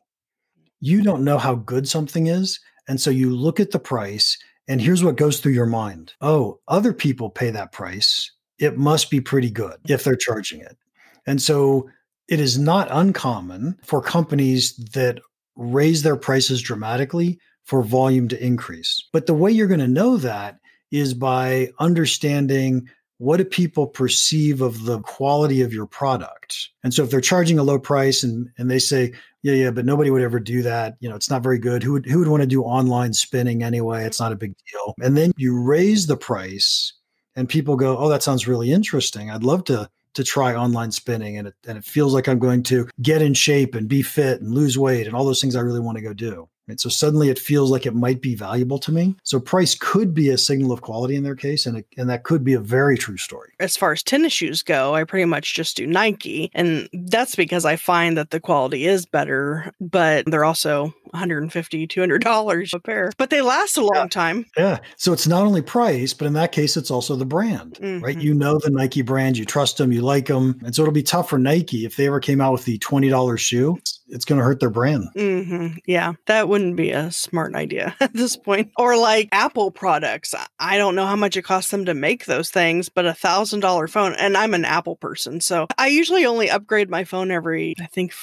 You 0.80 1.02
don't 1.02 1.23
know 1.23 1.38
how 1.38 1.56
good 1.56 1.88
something 1.88 2.28
is. 2.28 2.60
And 2.88 3.02
so 3.02 3.10
you 3.10 3.36
look 3.36 3.60
at 3.60 3.71
the 3.71 3.80
price, 3.80 4.38
and 4.67 4.80
here's 4.80 5.04
what 5.04 5.17
goes 5.17 5.39
through 5.39 5.54
your 5.54 5.65
mind 5.65 6.13
Oh, 6.21 6.60
other 6.67 6.93
people 6.93 7.30
pay 7.30 7.50
that 7.50 7.71
price. 7.71 8.32
It 8.60 8.78
must 8.78 9.12
be 9.12 9.21
pretty 9.21 9.52
good 9.52 9.76
if 9.88 10.04
they're 10.04 10.15
charging 10.15 10.62
it. 10.62 10.78
And 11.26 11.41
so 11.41 11.89
it 12.28 12.39
is 12.39 12.58
not 12.58 12.88
uncommon 12.91 13.78
for 13.84 14.02
companies 14.02 14.76
that 14.93 15.19
raise 15.58 16.04
their 16.04 16.15
prices 16.15 16.62
dramatically 16.62 17.39
for 17.65 17.84
volume 17.84 18.28
to 18.30 18.43
increase. 18.43 19.04
But 19.12 19.26
the 19.26 19.34
way 19.34 19.52
you're 19.52 19.67
going 19.67 19.80
to 19.80 19.88
know 19.88 20.17
that 20.17 20.60
is 20.91 21.13
by 21.13 21.70
understanding 21.80 22.88
what 23.17 23.38
do 23.38 23.46
people 23.46 23.88
perceive 23.88 24.62
of 24.62 24.86
the 24.86 25.02
quality 25.02 25.62
of 25.62 25.74
your 25.74 25.88
product. 25.88 26.70
And 26.84 26.93
so 26.93 27.04
if 27.04 27.10
they're 27.10 27.20
charging 27.20 27.58
a 27.58 27.63
low 27.63 27.80
price 27.80 28.24
and, 28.24 28.48
and 28.58 28.70
they 28.70 28.80
say, 28.80 29.12
yeah, 29.41 29.54
yeah, 29.54 29.72
but 29.72 29.86
nobody 29.86 30.12
would 30.12 30.22
ever 30.22 30.39
do 30.39 30.62
that. 30.62 30.98
You 31.00 31.10
know, 31.10 31.15
it's 31.15 31.30
not 31.30 31.41
very 31.41 31.58
good. 31.58 31.82
Who 31.82 31.93
would, 31.93 32.06
who 32.06 32.20
would 32.20 32.28
want 32.28 32.41
to 32.41 32.48
do 32.48 32.63
online 32.63 33.13
spinning 33.13 33.63
anyway? 33.63 34.06
It's 34.06 34.20
not 34.20 34.32
a 34.32 34.38
big 34.38 34.54
deal. 34.72 34.93
And 35.02 35.17
then 35.17 35.32
you 35.36 35.60
raise 35.60 36.06
the 36.06 36.17
price 36.17 36.93
and 37.36 37.50
people 37.50 37.76
go, 37.76 37.98
oh, 37.98 38.10
that 38.10 38.24
sounds 38.24 38.48
really 38.48 38.72
interesting. 38.72 39.32
I'd 39.32 39.43
love 39.43 39.63
to 39.65 39.89
to 40.18 40.24
try 40.24 40.56
online 40.56 40.92
spinning 40.92 41.38
and 41.38 41.50
it, 41.50 41.54
and 41.68 41.78
it 41.78 41.86
feels 41.86 42.12
like 42.12 42.28
I'm 42.28 42.40
going 42.40 42.64
to 42.64 42.90
get 43.04 43.22
in 43.22 43.36
shape 43.36 43.76
and 43.76 43.88
be 43.88 44.02
fit 44.02 44.42
and 44.42 44.52
lose 44.52 44.76
weight 44.76 45.06
and 45.06 45.16
all 45.16 45.24
those 45.24 45.40
things 45.40 45.56
I 45.56 45.60
really 45.60 45.80
want 45.80 46.00
to 46.00 46.04
go 46.04 46.12
do. 46.12 46.50
Right? 46.68 46.80
So 46.80 46.90
suddenly 46.90 47.30
it 47.30 47.38
feels 47.38 47.70
like 47.70 47.86
it 47.86 47.94
might 47.94 48.20
be 48.20 48.34
valuable 48.34 48.80
to 48.80 48.92
me. 48.92 49.16
So 49.22 49.40
price 49.40 49.76
could 49.76 50.16
be 50.16 50.30
a 50.30 50.38
signal 50.40 50.72
of 50.72 50.82
quality 50.82 51.16
in 51.16 51.24
their 51.24 51.36
case, 51.36 51.68
and 51.68 51.78
it, 51.78 51.86
and 51.98 52.10
that 52.10 52.24
could 52.24 52.44
be 52.44 52.54
a 52.54 52.60
very 52.60 52.98
true 52.98 53.16
story. 53.16 53.54
As 53.60 53.78
far 53.78 53.92
as 53.92 54.02
tennis 54.02 54.34
shoes 54.34 54.64
go, 54.64 54.96
I 54.96 55.04
pretty 55.04 55.26
much 55.26 55.54
just 55.54 55.78
do 55.78 55.86
Nike, 55.86 56.50
and 56.54 56.90
that's 56.92 57.36
because 57.36 57.64
I 57.64 57.76
find 57.76 58.18
that 58.18 58.32
the 58.32 58.40
quality 58.40 58.86
is 58.86 59.06
better, 59.06 59.72
but 59.80 60.26
they're 60.26 60.44
also 60.44 60.94
150 61.12 61.88
$200 61.88 62.74
a 62.74 62.80
pair, 62.80 63.12
but 63.17 63.30
they 63.30 63.41
last 63.41 63.78
a 63.78 63.82
long 63.82 63.96
yeah. 63.96 64.08
time. 64.08 64.46
Yeah. 64.58 64.80
So 64.98 65.13
it's 65.13 65.28
not 65.28 65.46
only 65.46 65.62
price, 65.62 66.13
but 66.13 66.26
in 66.26 66.34
that 66.34 66.52
case, 66.52 66.78
it's 66.78 66.91
also 66.91 67.15
the 67.15 67.26
brand, 67.26 67.76
mm-hmm. 67.76 68.04
right? 68.04 68.20
You 68.20 68.34
know 68.34 68.60
the 68.60 68.70
Nike 68.70 69.02
brand, 69.02 69.38
you 69.38 69.46
trust 69.46 69.78
them, 69.78 69.91
you 69.91 70.02
like 70.02 70.28
them. 70.28 70.60
And 70.63 70.76
so 70.76 70.82
it'll 70.82 70.93
be 70.93 71.04
tough 71.04 71.30
for 71.30 71.38
Nike 71.38 71.86
if 71.86 71.96
they 71.96 72.08
ever 72.08 72.20
came 72.20 72.41
out 72.41 72.54
with 72.54 72.65
the 72.65 72.78
$20 72.80 73.39
shoe, 73.39 73.76
it's, 73.78 74.00
it's 74.08 74.26
going 74.26 74.39
to 74.39 74.46
hurt 74.46 74.60
their 74.60 74.70
brand. 74.70 75.06
Mm-hmm. 75.15 75.78
Yeah. 75.86 76.13
That 76.26 76.50
wouldn't 76.50 76.76
be 76.76 76.91
a 76.91 77.12
smart 77.12 77.56
idea 77.56 77.96
at 78.00 78.13
this 78.13 78.36
point. 78.36 78.72
Or 78.78 78.98
like 78.98 79.30
Apple 79.32 79.72
products. 79.72 80.34
I 80.60 80.78
don't 80.78 80.96
know 80.96 81.06
how 81.06 81.15
much 81.15 81.38
it 81.38 81.43
costs 81.43 81.72
them 81.72 81.86
to 81.86 81.93
make 81.93 82.26
those 82.26 82.50
things, 82.50 82.89
but 82.89 83.06
a 83.06 83.13
thousand 83.13 83.62
dollar 83.62 83.88
phone, 83.88 84.13
and 84.15 84.38
I'm 84.38 84.54
an 84.54 84.65
Apple 84.65 84.96
person. 84.96 85.41
So 85.41 85.67
I 85.78 85.88
usually 85.88 86.26
only 86.26 86.50
upgrade 86.50 86.89
my 86.89 87.04
phone 87.04 87.32
every, 87.32 87.76
I 87.80 87.86
think, 87.88 88.13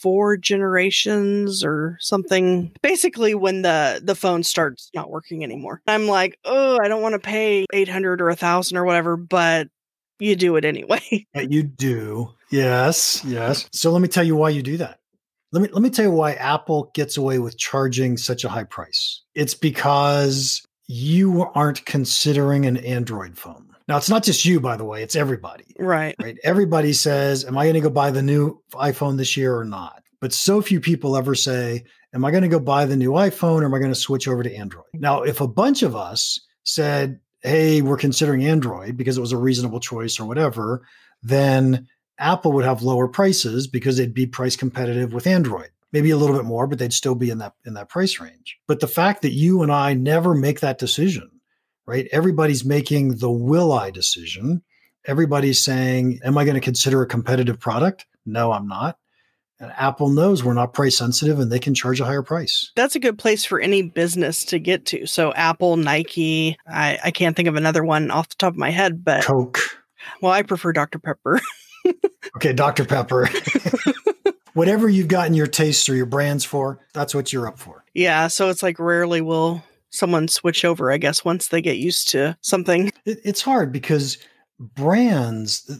four 0.00 0.36
generations 0.36 1.64
or 1.64 1.96
something. 2.00 2.72
Basically 2.82 3.34
when 3.34 3.62
the 3.62 4.00
the 4.02 4.14
phone 4.14 4.42
starts 4.42 4.90
not 4.94 5.10
working 5.10 5.42
anymore. 5.42 5.82
I'm 5.86 6.06
like 6.06 6.38
oh 6.44 6.78
i 6.82 6.88
don't 6.88 7.02
want 7.02 7.14
to 7.14 7.18
pay 7.18 7.66
800 7.72 8.20
or 8.20 8.30
a 8.30 8.36
thousand 8.36 8.76
or 8.76 8.84
whatever 8.84 9.16
but 9.16 9.68
you 10.18 10.36
do 10.36 10.56
it 10.56 10.64
anyway. 10.64 11.26
You 11.34 11.62
do. 11.62 12.34
Yes 12.50 13.22
yes. 13.24 13.68
So 13.72 13.90
let 13.90 14.02
me 14.02 14.08
tell 14.08 14.24
you 14.24 14.36
why 14.36 14.50
you 14.50 14.62
do 14.62 14.76
that. 14.78 14.98
Let 15.52 15.62
me 15.62 15.68
let 15.72 15.82
me 15.82 15.90
tell 15.90 16.04
you 16.04 16.10
why 16.10 16.34
Apple 16.34 16.90
gets 16.94 17.16
away 17.16 17.38
with 17.38 17.58
charging 17.58 18.16
such 18.16 18.44
a 18.44 18.48
high 18.48 18.64
price. 18.64 19.22
It's 19.34 19.54
because 19.54 20.62
you 20.88 21.42
aren't 21.54 21.84
considering 21.84 22.66
an 22.66 22.78
Android 22.78 23.38
phone. 23.38 23.67
Now 23.88 23.96
it's 23.96 24.10
not 24.10 24.22
just 24.22 24.44
you, 24.44 24.60
by 24.60 24.76
the 24.76 24.84
way, 24.84 25.02
it's 25.02 25.16
everybody. 25.16 25.74
Right. 25.78 26.14
Right. 26.20 26.36
Everybody 26.44 26.92
says, 26.92 27.44
Am 27.44 27.56
I 27.56 27.64
going 27.64 27.74
to 27.74 27.80
go 27.80 27.90
buy 27.90 28.10
the 28.10 28.22
new 28.22 28.62
iPhone 28.74 29.16
this 29.16 29.36
year 29.36 29.56
or 29.56 29.64
not? 29.64 30.02
But 30.20 30.32
so 30.32 30.60
few 30.60 30.80
people 30.80 31.16
ever 31.16 31.34
say, 31.34 31.84
Am 32.14 32.24
I 32.24 32.30
going 32.30 32.42
to 32.42 32.48
go 32.48 32.60
buy 32.60 32.84
the 32.84 32.96
new 32.96 33.12
iPhone 33.12 33.62
or 33.62 33.64
am 33.64 33.74
I 33.74 33.78
going 33.78 33.90
to 33.90 33.98
switch 33.98 34.28
over 34.28 34.42
to 34.42 34.54
Android? 34.54 34.86
Now, 34.94 35.22
if 35.22 35.40
a 35.40 35.48
bunch 35.48 35.82
of 35.82 35.96
us 35.96 36.38
said, 36.64 37.18
Hey, 37.40 37.80
we're 37.80 37.96
considering 37.96 38.44
Android 38.44 38.96
because 38.96 39.16
it 39.16 39.22
was 39.22 39.32
a 39.32 39.38
reasonable 39.38 39.80
choice 39.80 40.20
or 40.20 40.26
whatever, 40.26 40.86
then 41.22 41.86
Apple 42.18 42.52
would 42.52 42.64
have 42.64 42.82
lower 42.82 43.08
prices 43.08 43.66
because 43.66 43.96
they'd 43.96 44.14
be 44.14 44.26
price 44.26 44.56
competitive 44.56 45.12
with 45.12 45.26
Android. 45.26 45.70
Maybe 45.92 46.10
a 46.10 46.16
little 46.18 46.36
bit 46.36 46.44
more, 46.44 46.66
but 46.66 46.78
they'd 46.78 46.92
still 46.92 47.14
be 47.14 47.30
in 47.30 47.38
that 47.38 47.54
in 47.64 47.72
that 47.74 47.88
price 47.88 48.20
range. 48.20 48.58
But 48.66 48.80
the 48.80 48.86
fact 48.86 49.22
that 49.22 49.32
you 49.32 49.62
and 49.62 49.72
I 49.72 49.94
never 49.94 50.34
make 50.34 50.60
that 50.60 50.78
decision, 50.78 51.30
right? 51.88 52.06
Everybody's 52.12 52.66
making 52.66 53.16
the 53.16 53.30
will 53.30 53.72
I 53.72 53.90
decision. 53.90 54.62
Everybody's 55.06 55.60
saying, 55.60 56.20
Am 56.22 56.36
I 56.36 56.44
going 56.44 56.54
to 56.54 56.60
consider 56.60 57.00
a 57.00 57.06
competitive 57.06 57.58
product? 57.58 58.06
No, 58.26 58.52
I'm 58.52 58.68
not. 58.68 58.98
And 59.58 59.72
Apple 59.74 60.10
knows 60.10 60.44
we're 60.44 60.52
not 60.52 60.74
price 60.74 60.98
sensitive 60.98 61.40
and 61.40 61.50
they 61.50 61.58
can 61.58 61.74
charge 61.74 61.98
a 62.00 62.04
higher 62.04 62.22
price. 62.22 62.70
That's 62.76 62.94
a 62.94 63.00
good 63.00 63.18
place 63.18 63.44
for 63.44 63.58
any 63.58 63.82
business 63.82 64.44
to 64.46 64.58
get 64.60 64.84
to. 64.86 65.06
So, 65.06 65.32
Apple, 65.32 65.76
Nike, 65.76 66.56
I, 66.68 66.98
I 67.02 67.10
can't 67.10 67.34
think 67.34 67.48
of 67.48 67.56
another 67.56 67.82
one 67.82 68.12
off 68.12 68.28
the 68.28 68.36
top 68.36 68.52
of 68.52 68.58
my 68.58 68.70
head, 68.70 69.02
but 69.02 69.24
Coke. 69.24 69.58
Well, 70.22 70.30
I 70.30 70.42
prefer 70.42 70.72
Dr. 70.72 71.00
Pepper. 71.00 71.40
okay, 72.36 72.52
Dr. 72.52 72.84
Pepper. 72.84 73.28
Whatever 74.54 74.88
you've 74.88 75.08
gotten 75.08 75.34
your 75.34 75.46
tastes 75.46 75.88
or 75.88 75.96
your 75.96 76.06
brands 76.06 76.44
for, 76.44 76.78
that's 76.92 77.14
what 77.14 77.32
you're 77.32 77.48
up 77.48 77.58
for. 77.58 77.84
Yeah. 77.94 78.28
So 78.28 78.50
it's 78.50 78.62
like 78.62 78.78
rarely 78.78 79.20
will 79.22 79.62
someone 79.90 80.28
switch 80.28 80.64
over, 80.64 80.92
I 80.92 80.98
guess, 80.98 81.24
once 81.24 81.48
they 81.48 81.62
get 81.62 81.78
used 81.78 82.10
to 82.10 82.36
something. 82.40 82.92
It, 83.04 83.18
it's 83.24 83.42
hard 83.42 83.72
because 83.72 84.18
brands, 84.58 85.70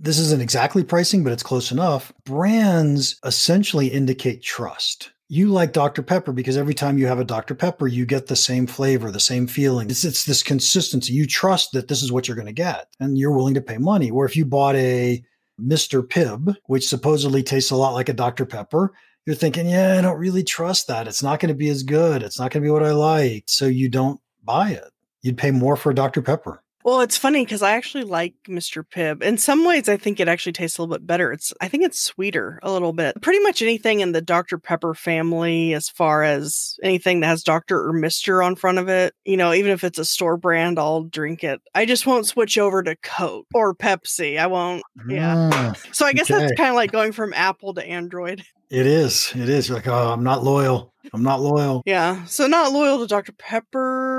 this 0.00 0.18
isn't 0.18 0.42
exactly 0.42 0.84
pricing, 0.84 1.24
but 1.24 1.32
it's 1.32 1.42
close 1.42 1.72
enough. 1.72 2.12
Brands 2.24 3.18
essentially 3.24 3.88
indicate 3.88 4.42
trust. 4.42 5.10
You 5.30 5.48
like 5.48 5.74
Dr. 5.74 6.02
Pepper 6.02 6.32
because 6.32 6.56
every 6.56 6.72
time 6.72 6.96
you 6.96 7.06
have 7.06 7.20
a 7.20 7.24
Dr. 7.24 7.54
Pepper, 7.54 7.86
you 7.86 8.06
get 8.06 8.28
the 8.28 8.36
same 8.36 8.66
flavor, 8.66 9.10
the 9.10 9.20
same 9.20 9.46
feeling. 9.46 9.90
It's, 9.90 10.04
it's 10.04 10.24
this 10.24 10.42
consistency. 10.42 11.12
You 11.12 11.26
trust 11.26 11.72
that 11.72 11.88
this 11.88 12.02
is 12.02 12.10
what 12.10 12.26
you're 12.26 12.36
going 12.36 12.46
to 12.46 12.52
get 12.52 12.86
and 12.98 13.18
you're 13.18 13.36
willing 13.36 13.54
to 13.54 13.60
pay 13.60 13.76
money. 13.76 14.10
Or 14.10 14.24
if 14.24 14.36
you 14.36 14.46
bought 14.46 14.76
a 14.76 15.22
Mr. 15.60 16.02
Pibb, 16.02 16.54
which 16.66 16.88
supposedly 16.88 17.42
tastes 17.42 17.70
a 17.70 17.76
lot 17.76 17.92
like 17.92 18.08
a 18.08 18.14
Dr. 18.14 18.46
Pepper, 18.46 18.94
you're 19.28 19.34
thinking, 19.34 19.68
yeah, 19.68 19.98
I 19.98 20.00
don't 20.00 20.18
really 20.18 20.42
trust 20.42 20.86
that. 20.86 21.06
It's 21.06 21.22
not 21.22 21.38
going 21.38 21.50
to 21.50 21.54
be 21.54 21.68
as 21.68 21.82
good. 21.82 22.22
It's 22.22 22.38
not 22.38 22.50
going 22.50 22.62
to 22.62 22.66
be 22.66 22.70
what 22.70 22.82
I 22.82 22.92
like. 22.92 23.44
So 23.46 23.66
you 23.66 23.90
don't 23.90 24.18
buy 24.42 24.70
it. 24.70 24.90
You'd 25.20 25.36
pay 25.36 25.50
more 25.50 25.76
for 25.76 25.92
Dr. 25.92 26.22
Pepper. 26.22 26.62
Well, 26.84 27.00
it's 27.00 27.16
funny 27.16 27.44
because 27.44 27.62
I 27.62 27.72
actually 27.72 28.04
like 28.04 28.34
Mr. 28.48 28.84
Pibb. 28.84 29.22
In 29.22 29.36
some 29.36 29.64
ways, 29.64 29.88
I 29.88 29.96
think 29.96 30.20
it 30.20 30.28
actually 30.28 30.52
tastes 30.52 30.78
a 30.78 30.82
little 30.82 30.96
bit 30.96 31.06
better. 31.06 31.32
It's 31.32 31.52
I 31.60 31.68
think 31.68 31.84
it's 31.84 32.00
sweeter 32.00 32.60
a 32.62 32.70
little 32.70 32.92
bit. 32.92 33.20
Pretty 33.20 33.40
much 33.40 33.62
anything 33.62 34.00
in 34.00 34.12
the 34.12 34.20
Dr. 34.20 34.58
Pepper 34.58 34.94
family, 34.94 35.74
as 35.74 35.88
far 35.88 36.22
as 36.22 36.78
anything 36.82 37.20
that 37.20 37.26
has 37.26 37.42
Dr. 37.42 37.88
or 37.88 37.92
Mr. 37.92 38.44
on 38.44 38.54
front 38.54 38.78
of 38.78 38.88
it, 38.88 39.14
you 39.24 39.36
know, 39.36 39.52
even 39.52 39.72
if 39.72 39.84
it's 39.84 39.98
a 39.98 40.04
store 40.04 40.36
brand, 40.36 40.78
I'll 40.78 41.04
drink 41.04 41.42
it. 41.44 41.60
I 41.74 41.84
just 41.84 42.06
won't 42.06 42.26
switch 42.26 42.56
over 42.58 42.82
to 42.82 42.96
Coke 42.96 43.46
or 43.54 43.74
Pepsi. 43.74 44.38
I 44.38 44.46
won't. 44.46 44.82
Yeah. 45.08 45.50
Mm, 45.52 45.94
so 45.94 46.06
I 46.06 46.12
guess 46.12 46.30
okay. 46.30 46.40
that's 46.40 46.56
kind 46.56 46.70
of 46.70 46.76
like 46.76 46.92
going 46.92 47.12
from 47.12 47.32
Apple 47.34 47.74
to 47.74 47.84
Android. 47.84 48.44
It 48.70 48.86
is. 48.86 49.32
It 49.34 49.48
is. 49.48 49.68
You're 49.68 49.78
like, 49.78 49.88
oh, 49.88 50.12
I'm 50.12 50.22
not 50.22 50.44
loyal. 50.44 50.92
I'm 51.14 51.22
not 51.22 51.40
loyal. 51.40 51.82
Yeah. 51.86 52.26
So 52.26 52.46
not 52.46 52.70
loyal 52.70 52.98
to 52.98 53.06
Dr. 53.06 53.32
Pepper 53.32 54.17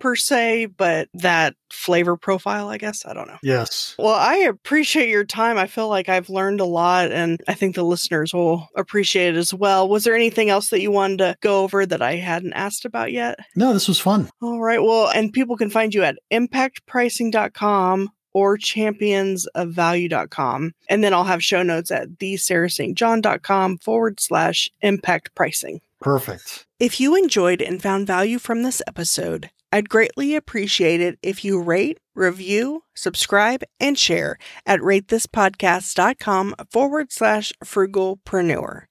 per 0.00 0.16
se, 0.16 0.66
but 0.66 1.08
that 1.14 1.54
flavor 1.70 2.16
profile, 2.16 2.68
I 2.68 2.78
guess. 2.78 3.04
I 3.04 3.14
don't 3.14 3.28
know. 3.28 3.38
Yes. 3.42 3.94
Well, 3.98 4.14
I 4.14 4.36
appreciate 4.36 5.08
your 5.08 5.24
time. 5.24 5.58
I 5.58 5.66
feel 5.66 5.88
like 5.88 6.08
I've 6.08 6.30
learned 6.30 6.60
a 6.60 6.64
lot 6.64 7.12
and 7.12 7.40
I 7.48 7.54
think 7.54 7.74
the 7.74 7.82
listeners 7.82 8.32
will 8.32 8.68
appreciate 8.76 9.34
it 9.34 9.38
as 9.38 9.52
well. 9.52 9.88
Was 9.88 10.04
there 10.04 10.14
anything 10.14 10.50
else 10.50 10.70
that 10.70 10.80
you 10.80 10.90
wanted 10.90 11.18
to 11.18 11.36
go 11.40 11.62
over 11.62 11.84
that 11.84 12.02
I 12.02 12.16
hadn't 12.16 12.54
asked 12.54 12.84
about 12.84 13.12
yet? 13.12 13.38
No, 13.56 13.72
this 13.72 13.88
was 13.88 13.98
fun. 13.98 14.30
All 14.40 14.60
right. 14.60 14.82
Well, 14.82 15.08
and 15.08 15.32
people 15.32 15.56
can 15.56 15.70
find 15.70 15.94
you 15.94 16.04
at 16.04 16.18
impactpricing.com 16.32 18.10
or 18.32 18.56
championsofvalue.com. 18.56 20.72
And 20.88 21.04
then 21.04 21.14
I'll 21.14 21.24
have 21.24 21.42
show 21.42 21.62
notes 21.62 21.90
at 21.90 22.10
thesarahstjohn.com 22.18 23.78
forward 23.78 24.20
slash 24.20 24.70
impact 24.80 25.34
pricing. 25.34 25.80
Perfect. 26.00 26.66
If 26.78 27.00
you 27.00 27.16
enjoyed 27.16 27.60
and 27.60 27.82
found 27.82 28.06
value 28.06 28.38
from 28.38 28.62
this 28.62 28.80
episode, 28.86 29.50
I'd 29.72 29.88
greatly 29.88 30.36
appreciate 30.36 31.00
it 31.00 31.18
if 31.22 31.44
you 31.44 31.60
rate, 31.60 31.98
review, 32.14 32.84
subscribe, 32.94 33.64
and 33.80 33.98
share 33.98 34.38
at 34.64 34.80
ratethispodcast.com 34.80 36.54
forward 36.70 37.12
slash 37.12 37.52
frugalpreneur. 37.64 38.84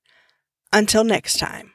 Until 0.74 1.04
next 1.06 1.40
time. 1.40 1.72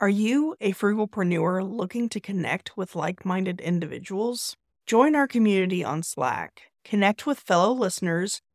Are 0.00 0.08
you 0.08 0.56
a 0.60 0.72
frugalpreneur 0.72 1.68
looking 1.68 2.08
to 2.08 2.20
connect 2.20 2.76
with 2.76 2.96
like 2.96 3.24
minded 3.24 3.60
individuals? 3.60 4.56
Join 4.86 5.14
our 5.14 5.28
community 5.28 5.84
on 5.84 6.02
Slack, 6.02 6.62
connect 6.84 7.24
with 7.24 7.38
fellow 7.38 7.72
listeners 7.72 8.42